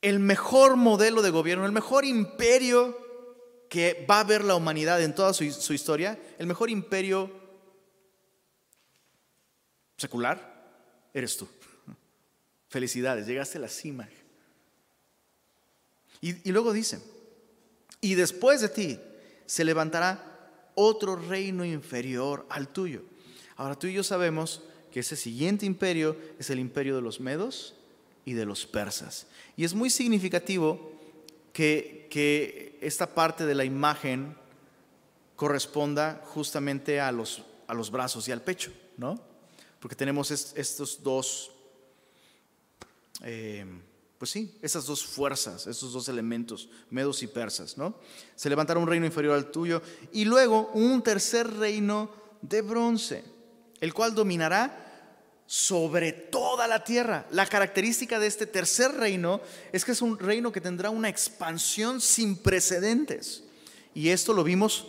[0.00, 2.96] el mejor modelo de gobierno, el mejor imperio
[3.68, 7.43] que va a ver la humanidad en toda su, su historia, el mejor imperio
[9.96, 10.64] secular,
[11.12, 11.48] eres tú.
[12.68, 14.08] Felicidades, llegaste a la cima.
[16.20, 17.00] Y, y luego dice,
[18.00, 19.00] y después de ti
[19.46, 23.02] se levantará otro reino inferior al tuyo.
[23.56, 27.74] Ahora tú y yo sabemos que ese siguiente imperio es el imperio de los medos
[28.24, 29.26] y de los persas.
[29.56, 30.92] Y es muy significativo
[31.52, 34.36] que, que esta parte de la imagen
[35.36, 39.20] corresponda justamente a los, a los brazos y al pecho, ¿no?
[39.84, 41.50] Porque tenemos estos dos,
[43.22, 43.66] eh,
[44.16, 47.94] pues sí, esas dos fuerzas, esos dos elementos, medos y persas, ¿no?
[48.34, 52.10] Se levantará un reino inferior al tuyo y luego un tercer reino
[52.40, 53.24] de bronce,
[53.78, 57.26] el cual dominará sobre toda la tierra.
[57.30, 62.00] La característica de este tercer reino es que es un reino que tendrá una expansión
[62.00, 63.44] sin precedentes.
[63.92, 64.86] Y esto lo vimos,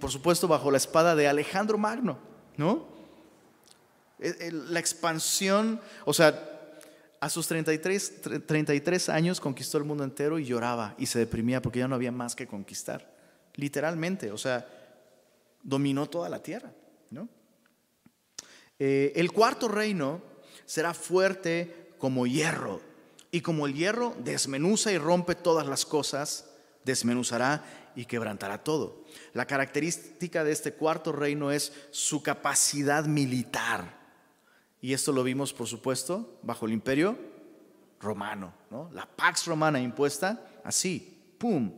[0.00, 2.18] por supuesto, bajo la espada de Alejandro Magno,
[2.56, 2.98] ¿no?
[4.50, 6.50] La expansión, o sea,
[7.20, 11.80] a sus 33, 33 años conquistó el mundo entero y lloraba y se deprimía porque
[11.80, 13.14] ya no había más que conquistar.
[13.54, 14.66] Literalmente, o sea,
[15.62, 16.72] dominó toda la tierra.
[17.10, 17.28] ¿no?
[18.78, 20.22] Eh, el cuarto reino
[20.64, 22.80] será fuerte como hierro
[23.30, 26.46] y como el hierro desmenuza y rompe todas las cosas,
[26.84, 29.04] desmenuzará y quebrantará todo.
[29.34, 33.99] La característica de este cuarto reino es su capacidad militar.
[34.80, 37.18] Y esto lo vimos, por supuesto, bajo el imperio
[38.00, 38.90] romano, ¿no?
[38.92, 41.72] La pax romana impuesta así, ¡pum!,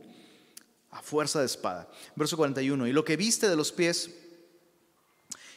[0.89, 1.89] a fuerza de espada.
[2.15, 4.15] Verso 41, y lo que viste de los pies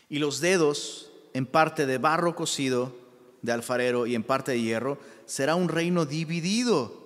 [0.09, 2.97] y los dedos en parte de barro cocido
[3.43, 7.05] de alfarero y en parte de hierro, será un reino dividido.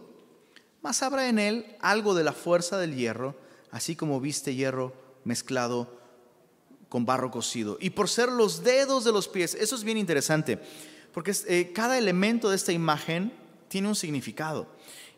[0.80, 3.36] Mas habrá en él algo de la fuerza del hierro,
[3.70, 5.99] así como viste hierro mezclado
[6.90, 7.78] con barro cocido.
[7.80, 10.58] Y por ser los dedos de los pies, eso es bien interesante,
[11.14, 13.32] porque eh, cada elemento de esta imagen
[13.68, 14.66] tiene un significado.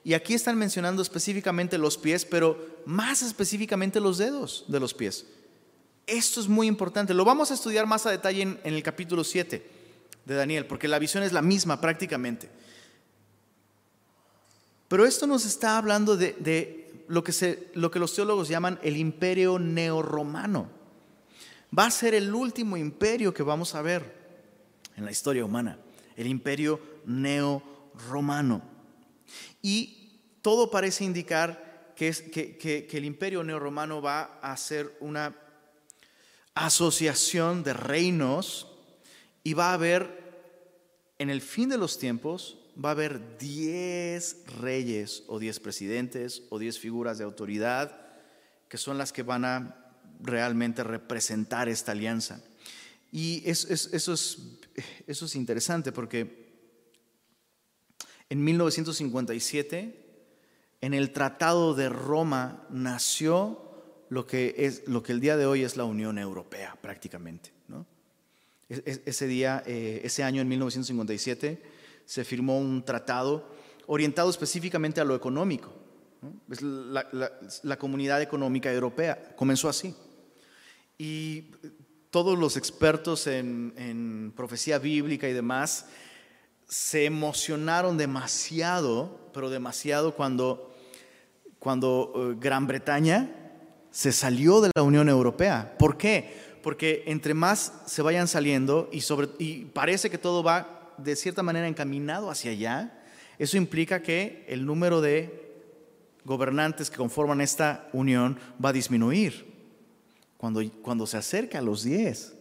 [0.05, 5.27] Y aquí están mencionando específicamente los pies, pero más específicamente los dedos de los pies.
[6.07, 7.15] Esto es muy importante.
[7.15, 9.67] Lo vamos a estudiar más a detalle en, el capítulo 7
[10.27, 12.51] de Daniel, porque la visión es la misma prácticamente.
[14.89, 19.59] Pero esto nos está hablando de, lo, que lo que los teólogos llaman el imperio
[19.59, 20.82] neorromano
[21.77, 24.23] va a ser el último imperio que vamos a ver
[24.97, 25.79] en la historia humana,
[26.17, 28.63] el imperio neo-romano.
[29.63, 35.35] Y todo parece indicar que, el imperio neo-romano va a ser una
[36.55, 38.69] asociación de reinos
[39.43, 45.25] y va a haber, en el fin de los tiempos, va a haber 10 reyes
[45.27, 47.99] o 10 presidentes o 10 figuras de autoridad
[48.69, 49.82] que son las que van a
[50.23, 52.43] realmente representar esta alianza.
[53.11, 56.43] Y eso, es, eso es interesante porque
[58.33, 60.07] en 1957,
[60.81, 63.73] en el Tratado de Roma, nació
[64.09, 67.53] lo que, es, lo que el día de hoy es la Unión Europea prácticamente.
[67.69, 67.85] ¿no?
[68.71, 71.63] Ese día, eh, ese año en 1957,
[72.07, 73.55] se firmó un tratado
[73.87, 75.71] orientado específicamente a lo económico.
[76.61, 79.95] La, comunidad económica europea comenzó así.
[81.05, 81.51] Y
[82.11, 85.87] todos los expertos en, profecía bíblica y demás
[86.69, 90.73] se emocionaron demasiado, pero demasiado cuando,
[91.59, 93.33] cuando eh, Gran Bretaña
[93.91, 95.75] se salió de la Unión Europea.
[95.77, 96.61] ¿Por qué?
[96.63, 102.31] Porque entre más se vayan saliendo y, parece que todo va de cierta manera encaminado
[102.31, 103.03] hacia allá,
[103.41, 105.65] eso implica que el número de
[106.25, 109.52] gobernantes que conforman esta unión va a disminuir
[110.43, 112.35] cuando, se acerca a los 10.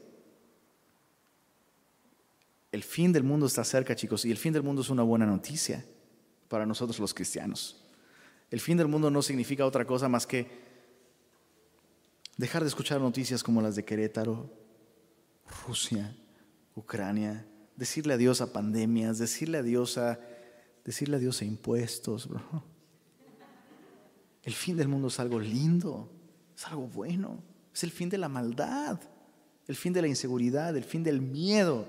[2.71, 5.27] El fin del mundo está cerca, chicos, y el fin del mundo es una buena
[5.27, 5.85] noticia
[6.47, 7.85] para nosotros los cristianos.
[8.49, 10.71] El fin del mundo no significa otra cosa más que
[12.37, 14.49] Dejar de escuchar noticias como las de Querétaro,
[15.67, 16.15] Rusia,
[16.75, 17.45] Ucrania,
[17.75, 20.19] decirle adiós a pandemias, decirle adiós a
[20.83, 22.27] decirle adiós a impuestos,
[24.41, 26.09] El fin del mundo es algo lindo,
[26.57, 27.43] es algo bueno,
[27.73, 28.99] es el fin de la maldad,
[29.67, 31.87] el fin de la inseguridad, el fin del miedo.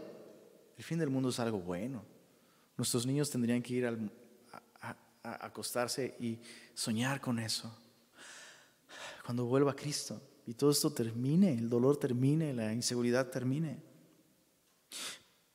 [0.77, 2.05] El fin del mundo es algo bueno.
[2.77, 3.97] Nuestros niños tendrían que ir a,
[5.23, 6.39] a acostarse y
[6.75, 7.73] soñar con eso.
[9.25, 13.81] Cuando vuelva Cristo y todo esto termine, el dolor termine, la inseguridad termine.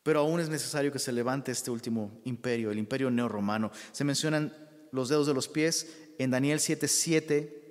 [0.04, 3.72] Pero aún es necesario que se levante este último imperio, el imperio neorromano.
[3.92, 4.54] Se mencionan
[4.92, 7.67] los dedos de los pies en Daniel 7:7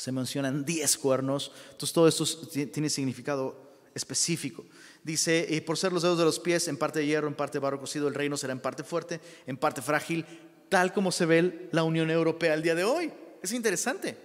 [0.00, 1.52] se mencionan 10 cuernos.
[1.72, 3.54] Entonces todo esto tiene significado
[3.94, 4.64] específico.
[5.04, 7.58] Dice, y por ser los dedos de los pies, en parte de hierro, en parte
[7.58, 10.24] de barro cocido, el reino será en parte fuerte, en parte frágil,
[10.70, 13.12] tal como se ve la Unión Europea al día de hoy.
[13.42, 14.16] Es interesante.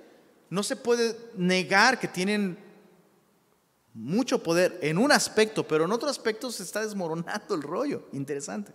[0.49, 2.57] No se puede negar que tienen
[3.93, 8.07] mucho poder en un aspecto, pero en otro aspecto se está desmoronando el rollo.
[8.13, 8.71] Interesante.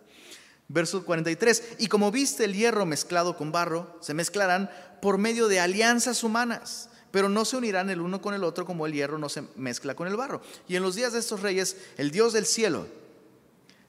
[0.68, 1.76] Verso 43.
[1.78, 4.70] Y como viste el hierro mezclado con barro, se mezclarán
[5.00, 8.86] por medio de alianzas humanas, pero no se unirán el uno con el otro como
[8.86, 10.40] el hierro no se mezcla con el barro.
[10.68, 12.86] Y en los días de estos reyes, el Dios del cielo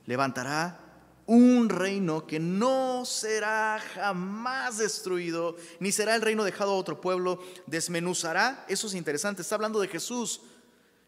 [0.05, 0.79] levantará
[1.27, 7.41] un reino que no será jamás destruido, ni será el reino dejado a otro pueblo,
[7.67, 10.41] desmenuzará, eso es interesante, está hablando de Jesús,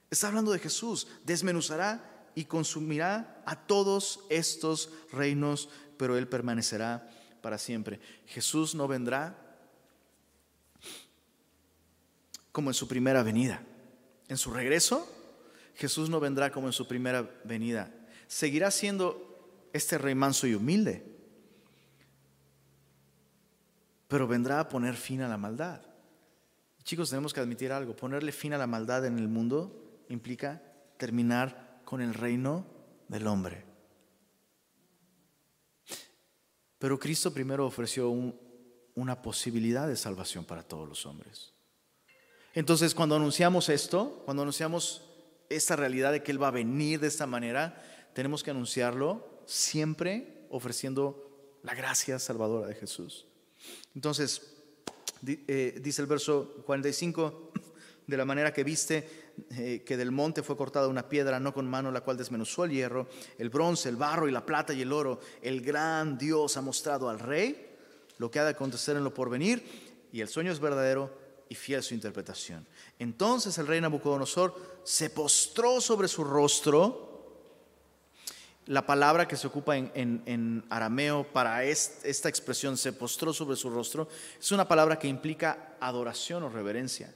[0.09, 7.09] está hablando de Jesús, desmenuzará y consumirá a todos estos reinos, pero Él permanecerá
[7.41, 7.99] para siempre.
[8.25, 9.42] Jesús no vendrá
[12.53, 13.61] como en su primera venida.
[14.29, 15.05] En su regreso,
[15.75, 17.91] Jesús no vendrá como en su primera venida.
[18.27, 21.03] Seguirá siendo este rey manso y humilde,
[24.07, 25.81] pero vendrá a poner fin a la maldad.
[26.83, 27.95] Chicos, tenemos que admitir algo.
[27.95, 30.61] Ponerle fin a la maldad en el mundo implica
[30.97, 32.67] terminar con el reino
[33.07, 33.65] del hombre.
[36.77, 38.11] Pero Cristo primero ofreció
[38.93, 41.53] una posibilidad de salvación para todos los hombres.
[42.53, 45.01] Entonces, cuando anunciamos esto, cuando anunciamos
[45.49, 47.81] esta realidad de que Él va a venir de esta manera,
[48.13, 53.25] tenemos que anunciarlo siempre ofreciendo la gracia salvadora de Jesús.
[53.95, 54.53] Entonces,
[55.25, 57.51] eh, dice el verso 45,
[58.07, 61.67] de la manera que viste eh, que del monte fue cortada una piedra, no con
[61.67, 63.07] mano, la cual desmenuzó el hierro,
[63.39, 65.19] el bronce, el barro y la plata y el oro.
[65.41, 67.69] El gran Dios ha mostrado al rey
[68.19, 69.63] lo que ha de acontecer en lo porvenir,
[70.11, 72.65] y el sueño es verdadero y fiel su interpretación.
[72.99, 77.11] Entonces el rey Nabucodonosor se postró sobre su rostro.
[78.67, 84.07] La palabra que se ocupa en, arameo para esta expresión, se postró sobre su rostro,
[84.39, 87.13] es una palabra que implica adoración o reverencia.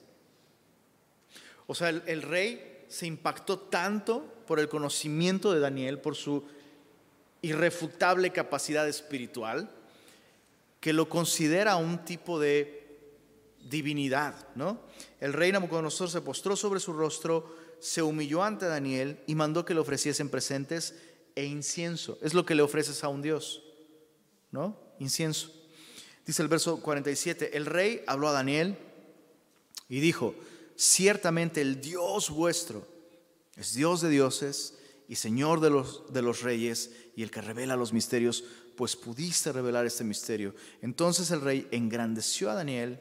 [1.68, 6.44] O sea, el, rey se impactó tanto por el conocimiento de Daniel, por su
[7.42, 9.70] irrefutable capacidad espiritual,
[10.80, 12.87] que lo considera un tipo de
[13.70, 14.82] divinidad, ¿no?
[15.20, 19.74] El rey Nabucodonosor se postró sobre su rostro, se humilló ante Daniel y mandó que
[19.74, 20.96] le ofreciesen presentes
[21.36, 22.18] e incienso.
[22.22, 23.64] Es lo que le ofreces a un Dios,
[24.52, 24.80] ¿no?
[25.00, 25.52] Incienso.
[26.26, 28.78] Dice el verso 47, el rey habló a Daniel
[29.88, 30.36] y dijo,
[30.76, 32.86] ciertamente el Dios vuestro
[33.56, 37.76] es Dios de dioses y Señor de los, de los reyes y el que revela
[37.76, 38.44] los misterios,
[38.76, 40.54] pues pudiste revelar este misterio.
[40.82, 43.00] Entonces el rey engrandeció a Daniel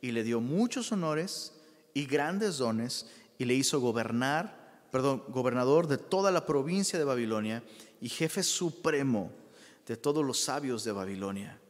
[0.00, 1.52] y le dio muchos honores
[1.94, 3.06] y grandes dones
[3.38, 7.62] y le hizo gobernar, perdón, gobernador de toda la provincia de Babilonia
[8.00, 9.32] y jefe supremo
[9.86, 11.60] de todos los sabios de Babilonia.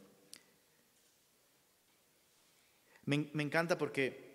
[3.04, 4.26] Me, me encanta porque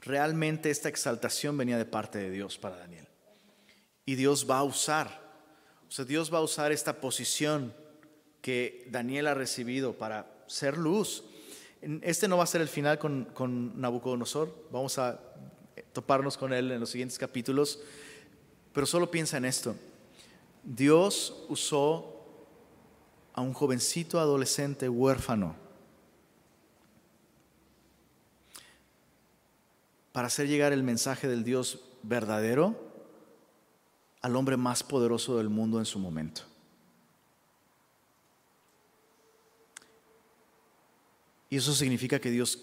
[0.00, 3.08] realmente esta exaltación venía de parte de Dios para Daniel.
[4.04, 5.24] Y Dios va a usar,
[5.88, 7.74] o sea, Dios va a usar esta posición
[8.42, 11.24] que Daniel ha recibido para ser luz.
[12.02, 15.20] Este no va a ser el final con, Nabucodonosor, vamos a
[15.92, 17.80] toparnos con él en los siguientes capítulos,
[18.72, 19.76] pero solo piensa en esto.
[20.62, 22.24] Dios usó
[23.34, 25.56] a un jovencito adolescente huérfano
[30.12, 32.74] para hacer llegar el mensaje del Dios verdadero
[34.22, 36.53] al hombre más poderoso del mundo en su momento.
[41.54, 42.58] Y eso significa que Dios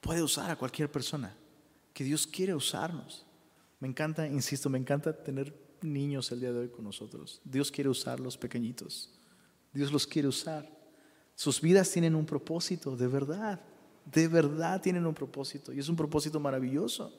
[0.00, 1.36] puede usar a cualquier persona,
[1.92, 3.26] que Dios quiere usarnos.
[3.80, 5.52] Me encanta, insisto, me encanta tener
[5.82, 7.40] niños el día de hoy con nosotros.
[7.42, 9.18] Dios quiere usar los pequeñitos.
[9.72, 10.70] Dios los quiere usar.
[11.34, 13.60] Sus vidas tienen un propósito, de verdad.
[14.04, 17.12] De verdad tienen un propósito y es un propósito maravilloso.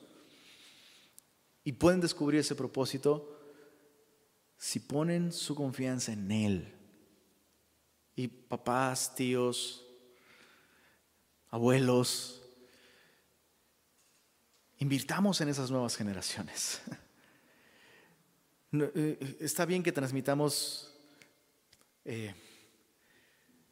[1.62, 3.38] Y pueden descubrir ese propósito
[4.56, 6.74] si ponen su confianza en Él.
[8.14, 9.85] Y papás, tíos,
[11.56, 12.42] abuelos,
[14.78, 16.80] invirtamos en esas nuevas generaciones.
[18.72, 20.92] Eh, está bien que transmitamos
[22.04, 22.34] eh,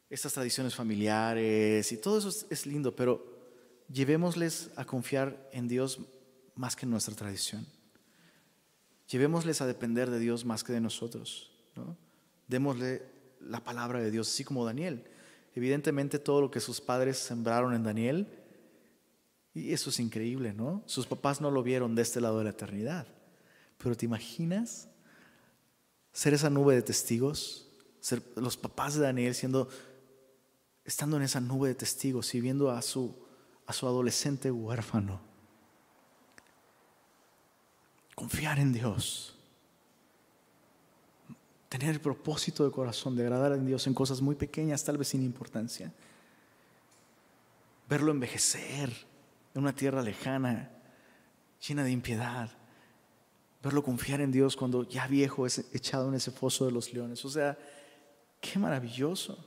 [0.09, 3.23] estas tradiciones familiares y todo eso es lindo, pero
[3.87, 5.99] llevémosles a confiar en Dios
[6.55, 7.67] más que en nuestra tradición.
[9.09, 11.51] Llevémosles a depender de Dios más que de nosotros.
[12.47, 13.03] Démosle
[13.41, 15.05] la palabra de Dios, así como Daniel.
[15.55, 18.27] Evidentemente todo lo que sus padres sembraron en Daniel,
[19.53, 20.83] y eso es increíble, ¿no?
[20.85, 23.07] Sus papás no lo vieron de este lado de la eternidad.
[23.77, 24.89] Pero ¿te imaginas
[26.11, 27.69] ser esa nube de testigos?
[28.01, 29.69] Ser los papás de Daniel siendo,
[30.83, 33.15] estando en esa nube de testigos y viendo a su,
[33.65, 35.21] a su adolescente huérfano.
[38.13, 39.34] Confiar en Dios.
[41.77, 45.09] Tener el propósito de corazón de agradar a Dios en cosas muy pequeñas, tal vez
[45.09, 45.91] sin importancia.
[47.89, 48.93] Verlo envejecer
[49.53, 50.71] en una tierra lejana,
[51.67, 52.49] llena de impiedad.
[53.61, 57.25] Verlo confiar en Dios cuando ya viejo es echado en ese foso de los leones.
[57.25, 57.57] O sea,
[58.39, 59.37] qué maravilloso.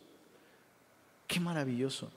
[1.26, 2.12] Qué maravilloso.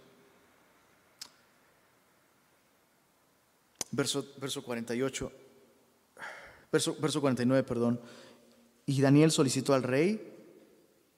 [3.91, 5.31] Verso, verso 48,
[6.69, 8.01] verso, verso 49, perdón.
[8.85, 10.31] Y Daniel solicitó al rey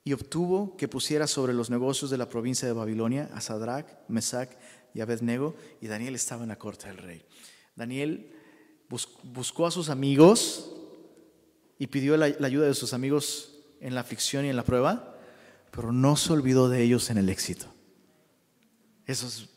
[0.03, 4.49] y obtuvo que pusiera sobre los negocios de la provincia de Babilonia a Sadrach, Mesach
[4.93, 7.26] y Abednego, y Daniel estaba en la corte del rey.
[7.76, 8.32] Daniel
[9.24, 10.76] buscó a sus amigos
[11.80, 15.18] y pidió la, ayuda de sus amigos en la aflicción y en la prueba,
[15.72, 17.74] pero no se olvidó de ellos en el éxito.
[19.05, 19.49] Eso es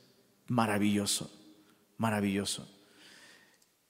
[0.47, 1.31] maravilloso,
[1.99, 2.69] maravilloso.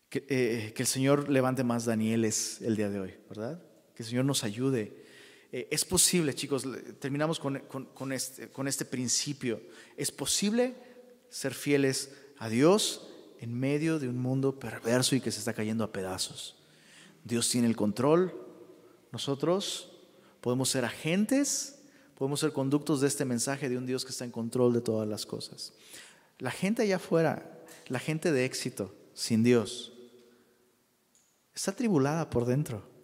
[0.09, 3.63] Que, eh, el Señor levante más Danieles el día de hoy, ¿verdad?
[3.97, 5.05] Que el Señor nos ayude.
[5.51, 6.65] Eh, es posible, chicos,
[6.99, 9.61] terminamos con, este, con este principio.
[9.97, 10.75] Es posible
[11.31, 13.09] ser fieles a Dios
[13.41, 16.57] en medio de un mundo perverso y que se está cayendo a pedazos.
[17.25, 18.35] Dios tiene el control.
[19.13, 19.91] Nosotros
[20.43, 21.79] podemos ser agentes,
[22.17, 25.09] podemos ser conductos de este mensaje de un Dios que está en control de todas
[25.09, 25.73] las cosas.
[26.39, 29.95] La gente allá afuera, la gente de éxito, sin Dios,
[31.55, 32.96] está tribulada por dentro.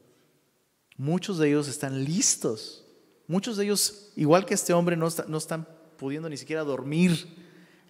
[0.96, 2.84] Muchos de ellos están listos.
[3.26, 5.66] Muchos de ellos, igual que este hombre, no, no están
[5.96, 7.42] pudiendo ni siquiera dormir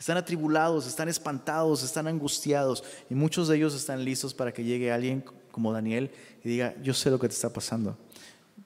[0.03, 4.91] están atribulados, están espantados, están angustiados y muchos de ellos están listos para que llegue
[4.91, 6.11] alguien como Daniel
[6.43, 7.97] y diga, yo sé lo que te está pasando.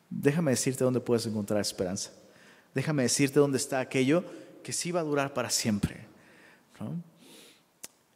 [0.08, 2.10] Déjame decirte dónde puedes encontrar esperanza.
[2.74, 4.24] Déjame decirte dónde está aquello
[4.62, 6.06] que sí va a durar para siempre.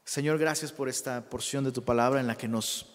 [0.03, 2.87] Señor, gracias por esta porción de tu palabra en la que nos,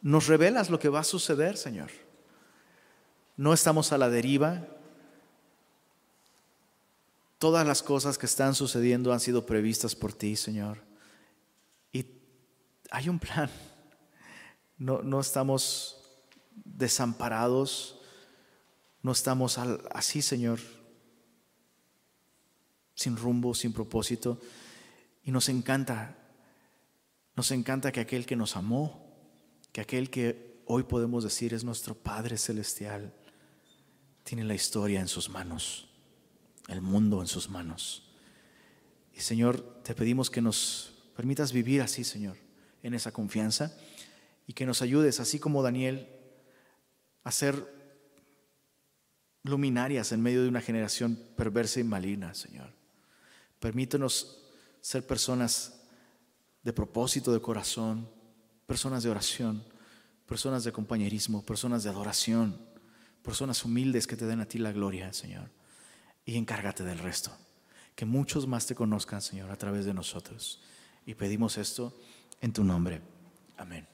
[0.00, 1.90] nos revelas lo que va a suceder, Señor.
[3.36, 4.66] No estamos a la deriva,
[7.38, 10.78] Todas las cosas que están sucediendo han sido previstas por ti, Señor.
[11.92, 12.04] Y
[12.90, 13.48] hay un plan.
[14.76, 15.96] No, no estamos
[16.64, 18.00] desamparados,
[19.02, 19.56] no estamos
[19.92, 20.58] así, Señor,
[22.94, 24.40] sin rumbo, sin propósito.
[25.22, 26.16] Y nos encanta,
[27.36, 29.07] nos encanta que aquel que nos amó,
[29.72, 33.14] que aquel que hoy podemos decir es nuestro Padre Celestial,
[34.24, 35.88] tiene la historia en sus manos
[36.68, 38.04] el mundo en sus manos.
[39.14, 42.36] Y Señor, te pedimos que nos permitas vivir así, Señor,
[42.82, 43.76] en esa confianza
[44.46, 46.08] y que nos ayudes, así como Daniel,
[47.24, 47.76] a ser
[49.42, 52.72] luminarias en medio de una generación perversa y maligna, Señor.
[53.58, 54.44] Permítenos
[54.80, 55.80] ser personas
[56.62, 58.08] de propósito, de corazón,
[58.68, 59.64] personas de oración,
[60.26, 62.56] personas de compañerismo, personas de adoración,
[63.24, 65.50] personas humildes que te den a ti la gloria, Señor
[66.28, 67.30] y encárgate del resto.
[67.94, 70.60] Que muchos más te conozcan, Señor, a través de nosotros.
[71.06, 71.98] Y pedimos esto
[72.42, 73.00] en tu nombre.
[73.56, 73.88] Amén.